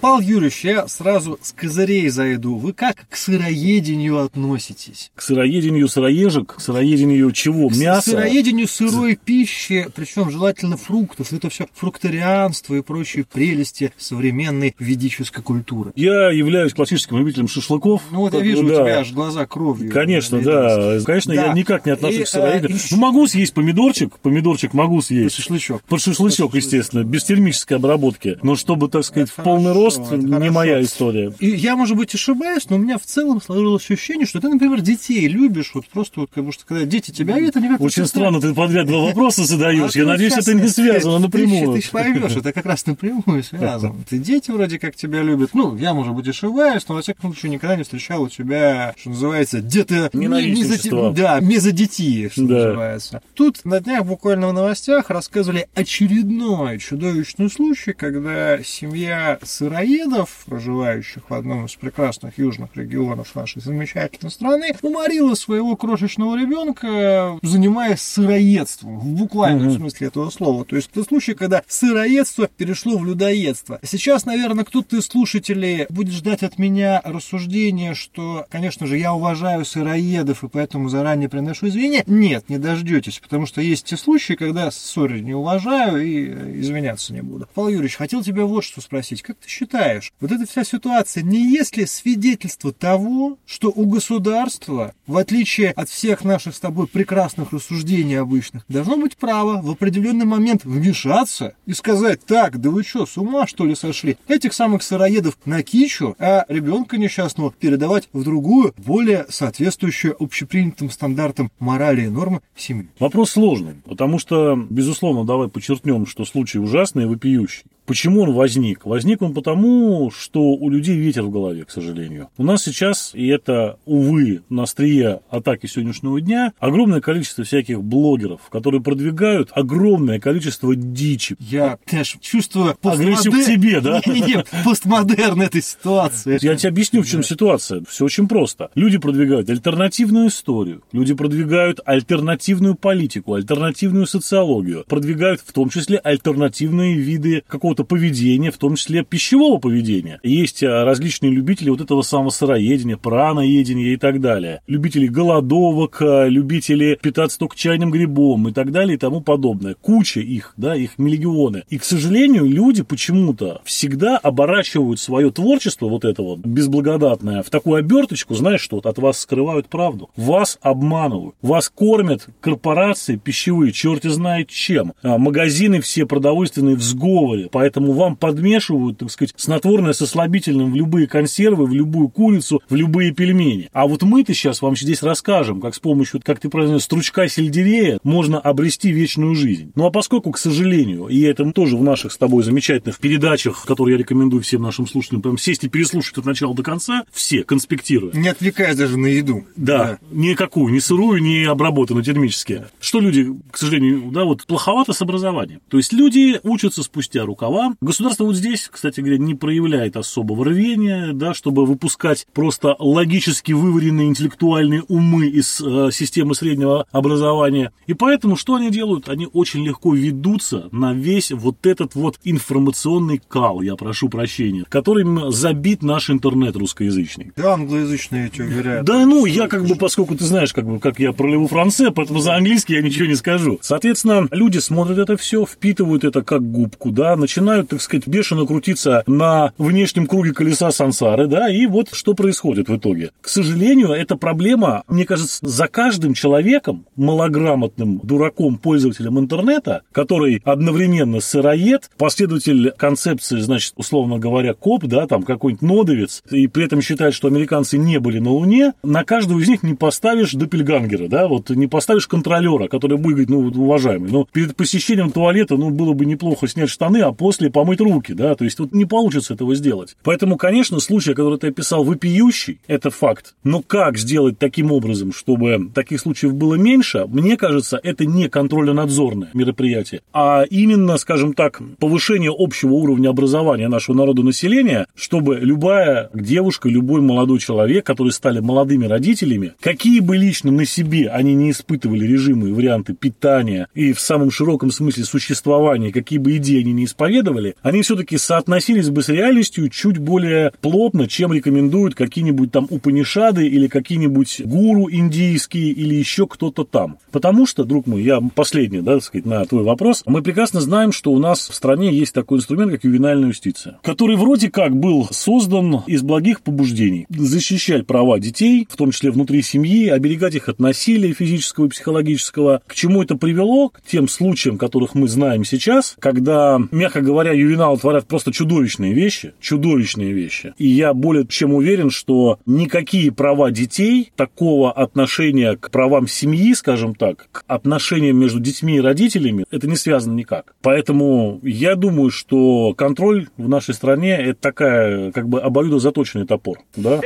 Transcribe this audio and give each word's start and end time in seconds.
Павел 0.00 0.20
Юрьевич, 0.20 0.64
я 0.64 0.86
сразу 0.88 1.38
с 1.40 1.52
козырей 1.52 2.08
зайду. 2.10 2.56
Вы 2.56 2.74
как 2.74 3.08
к 3.08 3.16
сыроедению 3.16 4.22
относитесь? 4.22 5.10
К 5.14 5.22
сыроедению 5.22 5.88
сыроежек? 5.88 6.56
К 6.56 6.60
сыроедению 6.60 7.32
чего? 7.32 7.70
Мяса? 7.70 8.02
К 8.02 8.04
сыроедению 8.04 8.68
сырой 8.68 9.16
пищи, 9.16 9.88
причем 9.94 10.30
желательно 10.30 10.76
фруктов. 10.76 11.32
Это 11.32 11.48
все 11.48 11.66
фрукторианство 11.74 12.74
и 12.74 12.82
прочие 12.82 13.24
прелести 13.24 13.92
современной 13.96 14.76
ведической 14.78 15.42
культуры. 15.42 15.92
Я 15.96 16.30
являюсь 16.30 16.74
классическим 16.74 17.16
любителем 17.18 17.48
шашлыков. 17.48 18.02
Ну 18.10 18.20
вот 18.20 18.34
я 18.34 18.40
вижу, 18.40 18.66
да. 18.66 18.82
у 18.82 18.84
тебя 18.84 18.98
аж 18.98 19.12
глаза 19.12 19.46
кровью. 19.46 19.90
Конечно, 19.90 20.40
да. 20.40 20.98
Конечно, 21.06 21.34
да. 21.34 21.46
я 21.46 21.52
никак 21.54 21.86
не 21.86 21.92
отношусь 21.92 22.20
и, 22.20 22.24
к 22.24 22.28
сыроедению. 22.28 22.76
А, 22.76 22.86
ну, 22.90 22.96
могу 22.98 23.26
съесть 23.26 23.54
помидорчик, 23.54 24.18
помидорчик 24.18 24.74
могу 24.74 25.00
съесть. 25.00 25.36
Под 25.36 25.44
шашлычок. 25.44 25.82
Под 25.84 26.02
шашлычок, 26.02 26.54
естественно, 26.54 27.02
без 27.02 27.24
термической 27.24 27.78
обработки. 27.78 28.38
Но 28.42 28.56
чтобы, 28.56 28.88
так 28.88 29.02
сказать, 29.02 29.30
в 29.30 29.36
полный 29.36 29.72
рост 29.72 29.85
рост 29.86 30.00
это 30.00 30.16
не 30.16 30.32
хорошо. 30.32 30.52
моя 30.52 30.82
история. 30.82 31.32
И 31.38 31.48
я, 31.48 31.76
может 31.76 31.96
быть, 31.96 32.14
ошибаюсь, 32.14 32.68
но 32.68 32.76
у 32.76 32.78
меня 32.78 32.98
в 32.98 33.04
целом 33.04 33.40
сложилось 33.40 33.82
ощущение, 33.82 34.26
что 34.26 34.40
ты, 34.40 34.48
например, 34.48 34.80
детей 34.80 35.28
любишь, 35.28 35.72
вот 35.74 35.86
просто 35.88 36.20
вот, 36.20 36.30
потому 36.30 36.52
что 36.52 36.64
когда 36.66 36.84
дети 36.84 37.10
тебя 37.10 37.38
это 37.38 37.60
никак 37.60 37.80
Очень 37.80 38.06
странно, 38.06 38.40
ты 38.40 38.54
подряд 38.54 38.86
два 38.86 38.98
вопроса 39.06 39.44
задаешь. 39.44 39.94
Я 39.94 40.04
надеюсь, 40.04 40.36
это 40.36 40.54
не 40.54 40.68
связано 40.68 41.18
напрямую. 41.18 41.80
Ты 41.80 41.88
поймешь, 41.90 42.36
это 42.36 42.52
как 42.52 42.66
раз 42.66 42.86
напрямую 42.86 43.42
связано. 43.42 43.96
Ты 44.08 44.18
дети 44.18 44.50
вроде 44.50 44.78
как 44.78 44.96
тебя 44.96 45.22
любят. 45.22 45.50
Ну, 45.54 45.76
я, 45.76 45.94
может 45.94 46.14
быть, 46.14 46.28
ошибаюсь, 46.28 46.82
но 46.88 46.96
во 46.96 47.02
всяком 47.02 47.32
случае 47.32 47.52
никогда 47.52 47.76
не 47.76 47.82
встречал 47.82 48.22
у 48.22 48.28
тебя, 48.28 48.94
что 48.98 49.10
называется, 49.10 49.60
где-то 49.60 50.10
мезо... 50.12 51.10
да, 51.12 51.40
мезодетии, 51.40 52.28
что 52.28 52.42
называется. 52.42 53.22
Тут 53.34 53.64
на 53.64 53.80
днях 53.80 54.04
буквально 54.04 54.48
в 54.48 54.52
новостях 54.52 55.10
рассказывали 55.10 55.68
очередной 55.74 56.78
чудовищный 56.78 57.50
случай, 57.50 57.92
когда 57.92 58.62
семья 58.62 59.38
сыра 59.42 59.75
сыроедов, 59.76 60.44
проживающих 60.46 61.28
в 61.28 61.34
одном 61.34 61.66
из 61.66 61.74
прекрасных 61.74 62.38
южных 62.38 62.74
регионов 62.76 63.34
нашей 63.34 63.60
замечательной 63.60 64.30
страны, 64.30 64.74
уморила 64.82 65.34
своего 65.34 65.76
крошечного 65.76 66.36
ребенка, 66.36 67.38
занимаясь 67.42 68.00
сыроедством, 68.00 68.98
в 68.98 69.06
буквальном 69.06 69.68
mm-hmm. 69.68 69.76
смысле 69.76 70.06
этого 70.06 70.30
слова. 70.30 70.64
То 70.64 70.76
есть 70.76 70.90
это 70.92 71.04
случай, 71.04 71.34
когда 71.34 71.62
сыроедство 71.66 72.48
перешло 72.48 72.96
в 72.96 73.04
людоедство. 73.04 73.78
Сейчас, 73.82 74.24
наверное, 74.24 74.64
кто-то 74.64 74.96
из 74.96 75.06
слушателей 75.06 75.86
будет 75.90 76.14
ждать 76.14 76.42
от 76.42 76.58
меня 76.58 77.02
рассуждения, 77.04 77.94
что, 77.94 78.46
конечно 78.50 78.86
же, 78.86 78.96
я 78.96 79.12
уважаю 79.12 79.64
сыроедов 79.64 80.42
и 80.44 80.48
поэтому 80.48 80.88
заранее 80.88 81.28
приношу 81.28 81.68
извинения. 81.68 82.04
Нет, 82.06 82.48
не 82.48 82.58
дождетесь, 82.58 83.18
потому 83.18 83.46
что 83.46 83.60
есть 83.60 83.84
те 83.86 83.96
случаи, 83.96 84.34
когда 84.34 84.70
сори 84.70 85.20
не 85.20 85.34
уважаю 85.34 86.04
и 86.04 86.60
извиняться 86.60 87.12
не 87.12 87.20
буду. 87.20 87.48
Павел 87.54 87.70
Юрьевич, 87.70 87.96
хотел 87.96 88.22
тебя 88.22 88.44
вот 88.44 88.64
что 88.64 88.80
спросить. 88.80 89.22
Как 89.22 89.36
ты 89.36 89.48
считаешь, 89.48 89.65
считаешь, 89.66 90.12
вот 90.20 90.30
эта 90.30 90.46
вся 90.46 90.64
ситуация 90.64 91.22
не 91.22 91.50
есть 91.50 91.76
ли 91.76 91.86
свидетельство 91.86 92.72
того, 92.72 93.38
что 93.46 93.72
у 93.74 93.86
государства, 93.86 94.94
в 95.06 95.16
отличие 95.16 95.70
от 95.70 95.88
всех 95.88 96.24
наших 96.24 96.54
с 96.54 96.60
тобой 96.60 96.86
прекрасных 96.86 97.52
рассуждений 97.52 98.18
обычных, 98.20 98.64
должно 98.68 98.96
быть 98.96 99.16
право 99.16 99.60
в 99.60 99.70
определенный 99.70 100.24
момент 100.24 100.64
вмешаться 100.64 101.54
и 101.66 101.72
сказать, 101.72 102.24
так, 102.24 102.60
да 102.60 102.70
вы 102.70 102.84
что, 102.84 103.06
с 103.06 103.16
ума 103.16 103.46
что 103.46 103.66
ли 103.66 103.74
сошли? 103.74 104.16
Этих 104.28 104.54
самых 104.54 104.82
сыроедов 104.82 105.36
на 105.44 105.62
кичу, 105.62 106.14
а 106.18 106.44
ребенка 106.48 106.96
несчастного 106.96 107.52
передавать 107.52 108.08
в 108.12 108.22
другую, 108.22 108.74
более 108.76 109.26
соответствующую 109.28 110.16
общепринятым 110.22 110.90
стандартам 110.90 111.50
морали 111.58 112.02
и 112.04 112.08
нормы 112.08 112.40
семью. 112.56 112.88
Вопрос 113.00 113.30
сложный, 113.30 113.74
потому 113.84 114.18
что, 114.18 114.56
безусловно, 114.56 115.24
давай 115.24 115.48
подчеркнем, 115.48 116.06
что 116.06 116.24
случай 116.24 116.58
ужасный 116.58 117.04
и 117.04 117.06
вопиющий. 117.06 117.64
Почему 117.86 118.22
он 118.22 118.32
возник? 118.32 118.84
Возник 118.84 119.22
он 119.22 119.32
потому, 119.32 120.10
что 120.10 120.40
у 120.40 120.68
людей 120.68 120.96
ветер 120.96 121.22
в 121.22 121.30
голове, 121.30 121.64
к 121.64 121.70
сожалению. 121.70 122.28
У 122.36 122.42
нас 122.42 122.64
сейчас, 122.64 123.12
и 123.14 123.28
это, 123.28 123.78
увы, 123.86 124.42
на 124.48 124.64
острие 124.64 125.20
атаки 125.30 125.66
сегодняшнего 125.66 126.20
дня, 126.20 126.52
огромное 126.58 127.00
количество 127.00 127.44
всяких 127.44 127.82
блогеров, 127.82 128.40
которые 128.50 128.82
продвигают 128.82 129.50
огромное 129.52 130.18
количество 130.18 130.74
дичи. 130.74 131.36
Я, 131.38 131.78
конечно, 131.84 132.20
чувствую 132.20 132.76
агрессию 132.82 133.32
к 133.32 133.46
тебе, 133.46 133.80
да? 133.80 134.00
Нет, 134.06 134.48
постмодерн 134.64 135.42
этой 135.42 135.62
ситуации. 135.62 136.38
Я 136.42 136.56
тебе 136.56 136.70
объясню, 136.70 137.02
в 137.02 137.06
чем 137.06 137.22
ситуация. 137.22 137.82
Все 137.88 138.04
очень 138.04 138.26
просто. 138.26 138.70
Люди 138.74 138.98
продвигают 138.98 139.48
альтернативную 139.48 140.28
историю, 140.28 140.82
люди 140.92 141.14
продвигают 141.14 141.80
альтернативную 141.84 142.74
политику, 142.74 143.34
альтернативную 143.34 144.06
социологию, 144.06 144.84
продвигают 144.88 145.40
в 145.40 145.52
том 145.52 145.68
числе 145.70 145.98
альтернативные 145.98 146.94
виды 146.94 147.44
какого-то 147.46 147.75
какого-то 147.76 147.84
поведения, 147.84 148.50
в 148.50 148.58
том 148.58 148.76
числе 148.76 149.04
пищевого 149.04 149.58
поведения. 149.58 150.18
Есть 150.22 150.62
а, 150.62 150.84
различные 150.84 151.32
любители 151.32 151.70
вот 151.70 151.80
этого 151.80 152.02
самого 152.02 152.30
сыроедения, 152.30 152.96
праноедения 152.96 153.92
и 153.92 153.96
так 153.96 154.20
далее. 154.20 154.62
Любители 154.66 155.06
голодовок, 155.06 156.00
а, 156.00 156.26
любители 156.26 156.98
питаться 157.00 157.38
только 157.38 157.56
чайным 157.56 157.90
грибом 157.90 158.48
и 158.48 158.52
так 158.52 158.72
далее 158.72 158.96
и 158.96 158.98
тому 158.98 159.20
подобное. 159.20 159.74
Куча 159.74 160.20
их, 160.20 160.54
да, 160.56 160.74
их 160.74 160.98
миллионы. 160.98 161.64
И, 161.68 161.78
к 161.78 161.84
сожалению, 161.84 162.46
люди 162.46 162.82
почему-то 162.82 163.60
всегда 163.64 164.16
оборачивают 164.16 165.00
свое 165.00 165.30
творчество, 165.30 165.88
вот 165.88 166.04
это 166.04 166.22
вот 166.22 166.38
безблагодатное, 166.38 167.42
в 167.42 167.50
такую 167.50 167.76
оберточку, 167.76 168.34
знаешь, 168.34 168.60
что 168.60 168.78
от 168.78 168.98
вас 168.98 169.18
скрывают 169.18 169.68
правду. 169.68 170.10
Вас 170.16 170.58
обманывают. 170.62 171.34
Вас 171.42 171.68
кормят 171.68 172.26
корпорации 172.40 173.16
пищевые, 173.16 173.72
черти 173.72 174.08
знает 174.08 174.48
чем. 174.48 174.92
А 175.02 175.18
магазины 175.18 175.80
все 175.80 176.06
продовольственные 176.06 176.76
в 176.76 176.82
сговоре. 176.82 177.48
Поэтому 177.50 177.65
поэтому 177.66 177.94
вам 177.94 178.14
подмешивают, 178.14 178.98
так 178.98 179.10
сказать, 179.10 179.34
снотворное 179.36 179.92
со 179.92 180.06
слабительным 180.06 180.70
в 180.70 180.76
любые 180.76 181.08
консервы, 181.08 181.66
в 181.66 181.74
любую 181.74 182.08
курицу, 182.08 182.62
в 182.70 182.76
любые 182.76 183.10
пельмени. 183.10 183.68
А 183.72 183.88
вот 183.88 184.02
мы-то 184.02 184.34
сейчас 184.34 184.62
вам 184.62 184.76
здесь 184.76 185.02
расскажем, 185.02 185.60
как 185.60 185.74
с 185.74 185.80
помощью, 185.80 186.20
как 186.24 186.38
ты 186.38 186.48
правильно, 186.48 186.78
стручка 186.78 187.26
сельдерея 187.26 187.98
можно 188.04 188.38
обрести 188.38 188.92
вечную 188.92 189.34
жизнь. 189.34 189.72
Ну 189.74 189.84
а 189.84 189.90
поскольку, 189.90 190.30
к 190.30 190.38
сожалению, 190.38 191.08
и 191.08 191.20
это 191.22 191.50
тоже 191.50 191.76
в 191.76 191.82
наших 191.82 192.12
с 192.12 192.16
тобой 192.16 192.44
замечательных 192.44 193.00
передачах, 193.00 193.64
которые 193.66 193.94
я 193.94 193.98
рекомендую 193.98 194.44
всем 194.44 194.62
нашим 194.62 194.86
слушателям, 194.86 195.22
прям 195.22 195.36
сесть 195.36 195.64
и 195.64 195.68
переслушать 195.68 196.18
от 196.18 196.24
начала 196.24 196.54
до 196.54 196.62
конца, 196.62 197.04
все, 197.10 197.42
конспектируя. 197.42 198.12
Не 198.12 198.28
отвлекаясь 198.28 198.76
даже 198.76 198.96
на 198.96 199.06
еду. 199.06 199.44
Да, 199.56 199.76
да. 199.76 199.98
никакую, 200.12 200.72
ни 200.72 200.78
сырую, 200.78 201.20
ни 201.20 201.44
обработанную 201.44 202.04
термически. 202.04 202.66
Что 202.78 203.00
люди, 203.00 203.26
к 203.50 203.58
сожалению, 203.58 204.12
да, 204.12 204.22
вот 204.24 204.46
плоховато 204.46 204.92
с 204.92 205.02
образованием. 205.02 205.60
То 205.68 205.78
есть 205.78 205.92
люди 205.92 206.38
учатся 206.44 206.84
спустя 206.84 207.24
рукава, 207.24 207.55
слова. 207.56 207.74
Государство 207.80 208.24
вот 208.24 208.36
здесь, 208.36 208.68
кстати 208.70 209.00
говоря, 209.00 209.18
не 209.18 209.34
проявляет 209.34 209.96
особого 209.96 210.44
рвения, 210.44 211.12
да, 211.12 211.34
чтобы 211.34 211.64
выпускать 211.64 212.26
просто 212.32 212.76
логически 212.78 213.52
вываренные 213.52 214.08
интеллектуальные 214.08 214.82
умы 214.88 215.26
из 215.26 215.60
э, 215.60 215.90
системы 215.92 216.34
среднего 216.34 216.86
образования. 216.92 217.72
И 217.86 217.94
поэтому 217.94 218.36
что 218.36 218.54
они 218.54 218.70
делают? 218.70 219.08
Они 219.08 219.28
очень 219.32 219.64
легко 219.64 219.94
ведутся 219.94 220.68
на 220.72 220.92
весь 220.92 221.30
вот 221.32 221.66
этот 221.66 221.94
вот 221.94 222.18
информационный 222.24 223.20
кал, 223.26 223.62
я 223.62 223.76
прошу 223.76 224.08
прощения, 224.08 224.64
которым 224.68 225.30
забит 225.32 225.82
наш 225.82 226.10
интернет 226.10 226.56
русскоязычный. 226.56 227.32
Да, 227.36 227.54
англоязычный, 227.54 228.24
я 228.24 228.28
тебе 228.28 228.44
уверяю. 228.44 228.84
Да, 228.84 229.04
ну, 229.06 229.26
я 229.26 229.48
как 229.48 229.66
бы, 229.66 229.76
поскольку 229.76 230.16
ты 230.16 230.24
знаешь, 230.24 230.52
как 230.52 230.66
бы, 230.66 230.78
как 230.78 230.98
я 230.98 231.12
проливу 231.12 231.48
франце, 231.48 231.90
поэтому 231.90 232.20
за 232.20 232.34
английский 232.34 232.74
я 232.74 232.82
ничего 232.82 233.06
не 233.06 233.14
скажу. 233.14 233.58
Соответственно, 233.62 234.28
люди 234.30 234.58
смотрят 234.58 234.98
это 234.98 235.16
все, 235.16 235.46
впитывают 235.46 236.04
это 236.04 236.22
как 236.22 236.42
губку, 236.50 236.90
да, 236.90 237.16
начинают 237.16 237.45
начинают, 237.46 237.68
так 237.68 237.80
сказать, 237.80 238.08
бешено 238.08 238.44
крутиться 238.44 239.04
на 239.06 239.52
внешнем 239.56 240.06
круге 240.06 240.32
колеса 240.32 240.72
сансары, 240.72 241.28
да, 241.28 241.48
и 241.48 241.66
вот 241.66 241.90
что 241.92 242.14
происходит 242.14 242.68
в 242.68 242.76
итоге. 242.76 243.12
К 243.20 243.28
сожалению, 243.28 243.90
эта 243.90 244.16
проблема, 244.16 244.82
мне 244.88 245.04
кажется, 245.04 245.38
за 245.42 245.68
каждым 245.68 246.14
человеком, 246.14 246.86
малограмотным 246.96 248.00
дураком, 248.02 248.58
пользователем 248.58 249.18
интернета, 249.20 249.82
который 249.92 250.42
одновременно 250.44 251.20
сыроед, 251.20 251.88
последователь 251.96 252.72
концепции, 252.72 253.38
значит, 253.38 253.74
условно 253.76 254.18
говоря, 254.18 254.52
коп, 254.52 254.84
да, 254.84 255.06
там 255.06 255.22
какой-нибудь 255.22 255.62
нодовец, 255.62 256.24
и 256.30 256.48
при 256.48 256.64
этом 256.64 256.80
считает, 256.80 257.14
что 257.14 257.28
американцы 257.28 257.78
не 257.78 258.00
были 258.00 258.18
на 258.18 258.32
Луне, 258.32 258.72
на 258.82 259.04
каждого 259.04 259.38
из 259.38 259.48
них 259.48 259.62
не 259.62 259.74
поставишь 259.74 260.32
допельгангера, 260.32 261.06
да, 261.06 261.28
вот 261.28 261.50
не 261.50 261.68
поставишь 261.68 262.08
контролера, 262.08 262.66
который 262.66 262.98
будет 262.98 263.28
говорить, 263.28 263.30
ну, 263.30 263.62
уважаемый, 263.62 264.10
ну, 264.10 264.26
перед 264.32 264.56
посещением 264.56 265.12
туалета, 265.12 265.56
ну, 265.56 265.70
было 265.70 265.92
бы 265.92 266.06
неплохо 266.06 266.48
снять 266.48 266.70
штаны, 266.70 266.98
а 267.02 267.12
после 267.12 267.35
после 267.36 267.50
помыть 267.50 267.80
руки, 267.80 268.14
да, 268.14 268.34
то 268.34 268.44
есть 268.44 268.56
тут 268.56 268.74
не 268.74 268.86
получится 268.86 269.34
этого 269.34 269.54
сделать. 269.54 269.94
Поэтому, 270.02 270.38
конечно, 270.38 270.80
случай, 270.80 271.12
который 271.12 271.38
ты 271.38 271.48
описал, 271.48 271.84
вопиющий, 271.84 272.60
это 272.66 272.88
факт. 272.88 273.34
Но 273.44 273.60
как 273.60 273.98
сделать 273.98 274.38
таким 274.38 274.72
образом, 274.72 275.12
чтобы 275.12 275.70
таких 275.74 276.00
случаев 276.00 276.34
было 276.34 276.54
меньше, 276.54 277.04
мне 277.08 277.36
кажется, 277.36 277.78
это 277.82 278.06
не 278.06 278.30
контрольно-надзорное 278.30 279.28
мероприятие, 279.34 280.00
а 280.14 280.44
именно, 280.48 280.96
скажем 280.96 281.34
так, 281.34 281.60
повышение 281.78 282.32
общего 282.34 282.72
уровня 282.72 283.10
образования 283.10 283.68
нашего 283.68 283.96
народу 283.96 284.22
населения, 284.22 284.86
чтобы 284.94 285.36
любая 285.36 286.08
девушка, 286.14 286.70
любой 286.70 287.02
молодой 287.02 287.38
человек, 287.38 287.84
которые 287.84 288.12
стали 288.12 288.40
молодыми 288.40 288.86
родителями, 288.86 289.52
какие 289.60 290.00
бы 290.00 290.16
лично 290.16 290.50
на 290.50 290.64
себе 290.64 291.10
они 291.10 291.34
не 291.34 291.50
испытывали 291.50 292.06
режимы 292.06 292.48
и 292.48 292.52
варианты 292.52 292.94
питания 292.94 293.68
и 293.74 293.92
в 293.92 294.00
самом 294.00 294.30
широком 294.30 294.70
смысле 294.70 295.04
существования, 295.04 295.92
какие 295.92 296.18
бы 296.18 296.36
идеи 296.38 296.60
они 296.60 296.72
не 296.72 296.86
исповедовали, 296.86 297.15
они 297.62 297.82
все-таки 297.82 298.18
соотносились 298.18 298.90
бы 298.90 299.02
с 299.02 299.08
реальностью 299.08 299.68
чуть 299.68 299.98
более 299.98 300.52
плотно, 300.60 301.06
чем 301.06 301.32
рекомендуют 301.32 301.94
какие-нибудь 301.94 302.52
там 302.52 302.66
Упанишады 302.70 303.46
или 303.46 303.66
какие-нибудь 303.66 304.42
гуру 304.44 304.88
индийские 304.90 305.70
или 305.70 305.94
еще 305.94 306.26
кто-то 306.26 306.64
там. 306.64 306.98
Потому 307.10 307.46
что, 307.46 307.64
друг 307.64 307.86
мой, 307.86 308.02
я 308.02 308.20
последний, 308.34 308.80
да, 308.80 308.94
так 308.94 309.04
сказать, 309.04 309.26
на 309.26 309.44
твой 309.44 309.62
вопрос, 309.62 310.02
мы 310.06 310.22
прекрасно 310.22 310.60
знаем, 310.60 310.92
что 310.92 311.12
у 311.12 311.18
нас 311.18 311.48
в 311.48 311.54
стране 311.54 311.92
есть 311.92 312.12
такой 312.12 312.38
инструмент, 312.38 312.72
как 312.72 312.84
ювенальная 312.84 313.28
юстиция, 313.28 313.78
который 313.82 314.16
вроде 314.16 314.50
как 314.50 314.76
был 314.76 315.08
создан 315.10 315.82
из 315.86 316.02
благих 316.02 316.42
побуждений. 316.42 317.06
Защищать 317.10 317.86
права 317.86 318.18
детей, 318.18 318.66
в 318.70 318.76
том 318.76 318.90
числе 318.90 319.10
внутри 319.10 319.42
семьи, 319.42 319.88
оберегать 319.88 320.34
их 320.34 320.48
от 320.48 320.58
насилия 320.58 321.12
физического 321.12 321.66
и 321.66 321.68
психологического. 321.68 322.62
К 322.66 322.74
чему 322.74 323.02
это 323.02 323.16
привело? 323.16 323.70
К 323.70 323.80
тем 323.82 324.08
случаям, 324.08 324.58
которых 324.58 324.94
мы 324.94 325.08
знаем 325.08 325.44
сейчас, 325.44 325.96
когда, 325.98 326.60
мягко 326.70 327.00
говоря, 327.06 327.32
ювеналы 327.32 327.78
творят 327.78 328.06
просто 328.06 328.32
чудовищные 328.32 328.92
вещи, 328.92 329.32
чудовищные 329.40 330.12
вещи. 330.12 330.52
И 330.58 330.66
я 330.66 330.92
более 330.92 331.26
чем 331.26 331.54
уверен, 331.54 331.90
что 331.90 332.38
никакие 332.44 333.12
права 333.12 333.50
детей, 333.50 334.12
такого 334.16 334.72
отношения 334.72 335.56
к 335.56 335.70
правам 335.70 336.06
семьи, 336.08 336.52
скажем 336.54 336.94
так, 336.94 337.28
к 337.32 337.44
отношениям 337.46 338.18
между 338.18 338.40
детьми 338.40 338.76
и 338.76 338.80
родителями, 338.80 339.46
это 339.50 339.66
не 339.68 339.76
связано 339.76 340.14
никак. 340.14 340.54
Поэтому 340.62 341.40
я 341.42 341.76
думаю, 341.76 342.10
что 342.10 342.74
контроль 342.74 343.28
в 343.36 343.48
нашей 343.48 343.74
стране 343.74 344.16
это 344.16 344.40
такая 344.40 345.12
как 345.12 345.28
бы 345.28 345.40
обоюдозаточный 345.40 346.26
топор. 346.26 346.58
Да? 346.76 347.00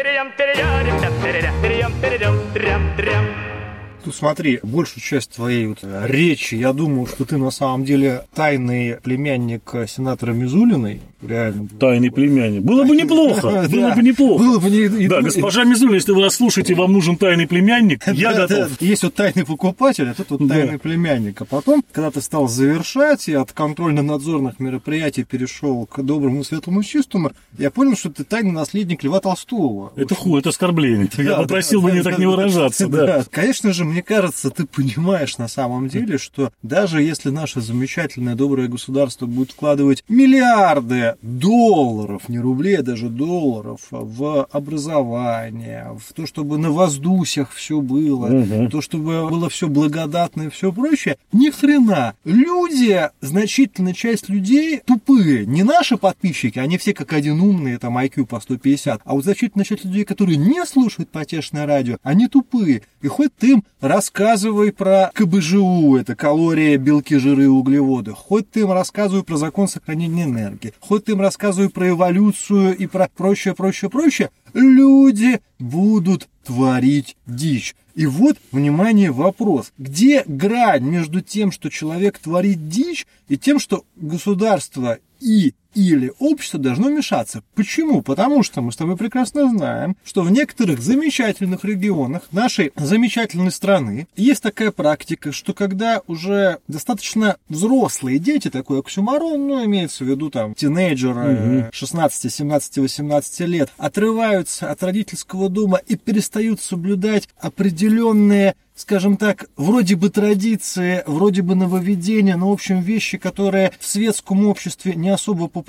Тут 4.02 4.14
смотри, 4.14 4.60
большую 4.62 5.02
часть 5.02 5.32
твоей 5.32 5.66
вот 5.66 5.78
речи, 5.82 6.54
я 6.54 6.72
думаю, 6.72 7.06
что 7.06 7.24
ты 7.24 7.36
на 7.36 7.50
самом 7.50 7.84
деле 7.84 8.26
тайный 8.34 8.96
племянник 8.96 9.70
сенатора 9.86 10.32
Мизулиной. 10.32 11.02
Реально. 11.22 11.68
Тайный 11.78 12.10
племянник. 12.10 12.62
Было 12.62 12.84
бы 12.84 12.96
неплохо. 12.96 13.68
Было 13.70 13.90
бы 13.94 14.02
неплохо. 14.02 14.42
Было 14.42 14.58
бы 14.58 14.70
не... 14.70 15.08
Да, 15.08 15.20
госпожа 15.20 15.64
Мизулина, 15.64 15.96
если 15.96 16.12
вы 16.12 16.22
нас 16.22 16.34
слушаете, 16.34 16.74
вам 16.74 16.92
нужен 16.92 17.16
тайный 17.16 17.46
племянник, 17.46 18.06
я 18.08 18.32
готов. 18.32 18.80
Есть 18.80 19.02
вот 19.02 19.14
тайный 19.14 19.44
покупатель, 19.44 20.08
а 20.08 20.14
тут 20.14 20.30
вот 20.30 20.48
тайный 20.48 20.78
племянник. 20.78 21.40
А 21.42 21.44
потом, 21.44 21.84
когда 21.92 22.10
ты 22.10 22.20
стал 22.20 22.48
завершать 22.48 23.28
и 23.28 23.34
от 23.34 23.52
контрольно-надзорных 23.52 24.60
мероприятий 24.60 25.24
перешел 25.24 25.86
к 25.86 26.02
доброму, 26.02 26.42
светлому, 26.42 26.82
чистому, 26.82 27.32
я 27.58 27.70
понял, 27.70 27.96
что 27.96 28.10
ты 28.10 28.24
тайный 28.24 28.52
наследник 28.52 29.04
Льва 29.04 29.20
Толстого. 29.20 29.92
Это 29.96 30.14
ху, 30.14 30.38
это 30.38 30.48
оскорбление. 30.48 31.08
Я 31.18 31.36
попросил 31.36 31.82
бы 31.82 31.92
мне 31.92 32.02
так 32.02 32.18
не 32.18 32.26
выражаться. 32.26 32.88
Да. 32.88 33.24
Конечно 33.30 33.72
же, 33.72 33.84
мне 33.84 34.02
кажется, 34.02 34.50
ты 34.50 34.64
понимаешь 34.66 35.36
на 35.38 35.48
самом 35.48 35.88
деле, 35.88 36.18
что 36.18 36.52
даже 36.62 37.02
если 37.02 37.30
наше 37.30 37.60
замечательное 37.60 38.34
доброе 38.34 38.68
государство 38.68 39.26
будет 39.26 39.52
вкладывать 39.52 40.04
миллиарды 40.08 41.09
долларов, 41.22 42.28
не 42.28 42.38
рублей, 42.38 42.78
а 42.78 42.82
даже 42.82 43.08
долларов 43.08 43.80
в 43.90 44.44
образование, 44.44 45.96
в 45.98 46.12
то, 46.12 46.26
чтобы 46.26 46.58
на 46.58 46.70
воздусях 46.70 47.52
все 47.52 47.80
было, 47.80 48.26
угу. 48.26 48.68
то, 48.70 48.80
чтобы 48.80 49.28
было 49.28 49.48
все 49.48 49.68
благодатно 49.68 50.42
и 50.42 50.48
все 50.48 50.72
прочее, 50.72 51.16
ни 51.32 51.50
хрена. 51.50 52.14
Люди, 52.24 53.08
значительная 53.20 53.94
часть 53.94 54.28
людей 54.28 54.80
тупые. 54.84 55.46
Не 55.46 55.62
наши 55.62 55.96
подписчики, 55.96 56.58
они 56.58 56.78
все 56.78 56.94
как 56.94 57.12
один 57.12 57.40
умные, 57.40 57.78
там 57.78 57.98
IQ 57.98 58.26
по 58.26 58.40
150, 58.40 59.00
а 59.04 59.14
вот 59.14 59.24
значительная 59.24 59.64
часть 59.64 59.84
людей, 59.84 60.04
которые 60.04 60.36
не 60.36 60.64
слушают 60.66 61.10
потешное 61.10 61.66
радио, 61.66 61.98
они 62.02 62.28
тупые. 62.28 62.82
И 63.02 63.08
хоть 63.08 63.34
ты 63.34 63.52
им 63.52 63.64
рассказывай 63.80 64.72
про 64.72 65.10
КБЖУ, 65.14 65.96
это 65.96 66.14
калории, 66.14 66.76
белки, 66.76 67.16
жиры 67.16 67.44
и 67.44 67.46
углеводы. 67.46 68.12
Хоть 68.12 68.50
ты 68.50 68.60
им 68.60 68.72
рассказывай 68.72 69.24
про 69.24 69.36
закон 69.36 69.68
сохранения 69.68 70.24
энергии. 70.24 70.72
Хоть 70.80 70.99
ты 71.00 71.12
им 71.12 71.20
рассказывай 71.20 71.70
про 71.70 71.88
эволюцию 71.90 72.76
и 72.76 72.86
про 72.86 73.08
прочее, 73.08 73.54
прочее, 73.54 73.90
прочее. 73.90 74.30
Люди 74.54 75.40
будут 75.58 76.28
творить 76.44 77.16
дичь. 77.26 77.74
И 77.94 78.06
вот, 78.06 78.38
внимание, 78.52 79.10
вопрос. 79.10 79.72
Где 79.78 80.22
грань 80.26 80.84
между 80.84 81.20
тем, 81.20 81.52
что 81.52 81.70
человек 81.70 82.18
творит 82.18 82.68
дичь, 82.68 83.06
и 83.28 83.36
тем, 83.36 83.58
что 83.58 83.84
государство 83.96 84.98
и 85.20 85.54
или 85.74 86.12
общество 86.18 86.58
должно 86.58 86.90
мешаться. 86.90 87.42
Почему? 87.54 88.02
Потому 88.02 88.42
что 88.42 88.60
мы 88.60 88.72
с 88.72 88.76
тобой 88.76 88.96
прекрасно 88.96 89.48
знаем, 89.48 89.96
что 90.04 90.22
в 90.22 90.30
некоторых 90.30 90.80
замечательных 90.80 91.64
регионах 91.64 92.22
нашей 92.32 92.72
замечательной 92.76 93.50
страны 93.50 94.08
есть 94.16 94.42
такая 94.42 94.70
практика, 94.70 95.32
что 95.32 95.54
когда 95.54 96.02
уже 96.06 96.58
достаточно 96.68 97.36
взрослые 97.48 98.18
дети, 98.18 98.50
такой 98.50 98.80
оксюмарон, 98.80 99.46
ну, 99.46 99.64
имеется 99.64 100.04
в 100.04 100.08
виду 100.08 100.30
там 100.30 100.54
тинейджеры 100.54 101.62
угу. 101.62 101.68
16, 101.72 102.32
17, 102.32 102.78
18 102.78 103.40
лет, 103.40 103.70
отрываются 103.76 104.70
от 104.70 104.82
родительского 104.82 105.48
дома 105.48 105.80
и 105.86 105.96
перестают 105.96 106.60
соблюдать 106.60 107.28
определенные 107.40 108.54
скажем 108.80 109.16
так, 109.16 109.46
вроде 109.56 109.94
бы 109.94 110.08
традиции, 110.08 111.02
вроде 111.06 111.42
бы 111.42 111.54
нововведения, 111.54 112.36
но, 112.36 112.48
в 112.48 112.52
общем, 112.52 112.80
вещи, 112.80 113.18
которые 113.18 113.72
в 113.78 113.86
светском 113.86 114.46
обществе 114.46 114.94
не 114.94 115.10
особо 115.10 115.48
популярны, 115.48 115.59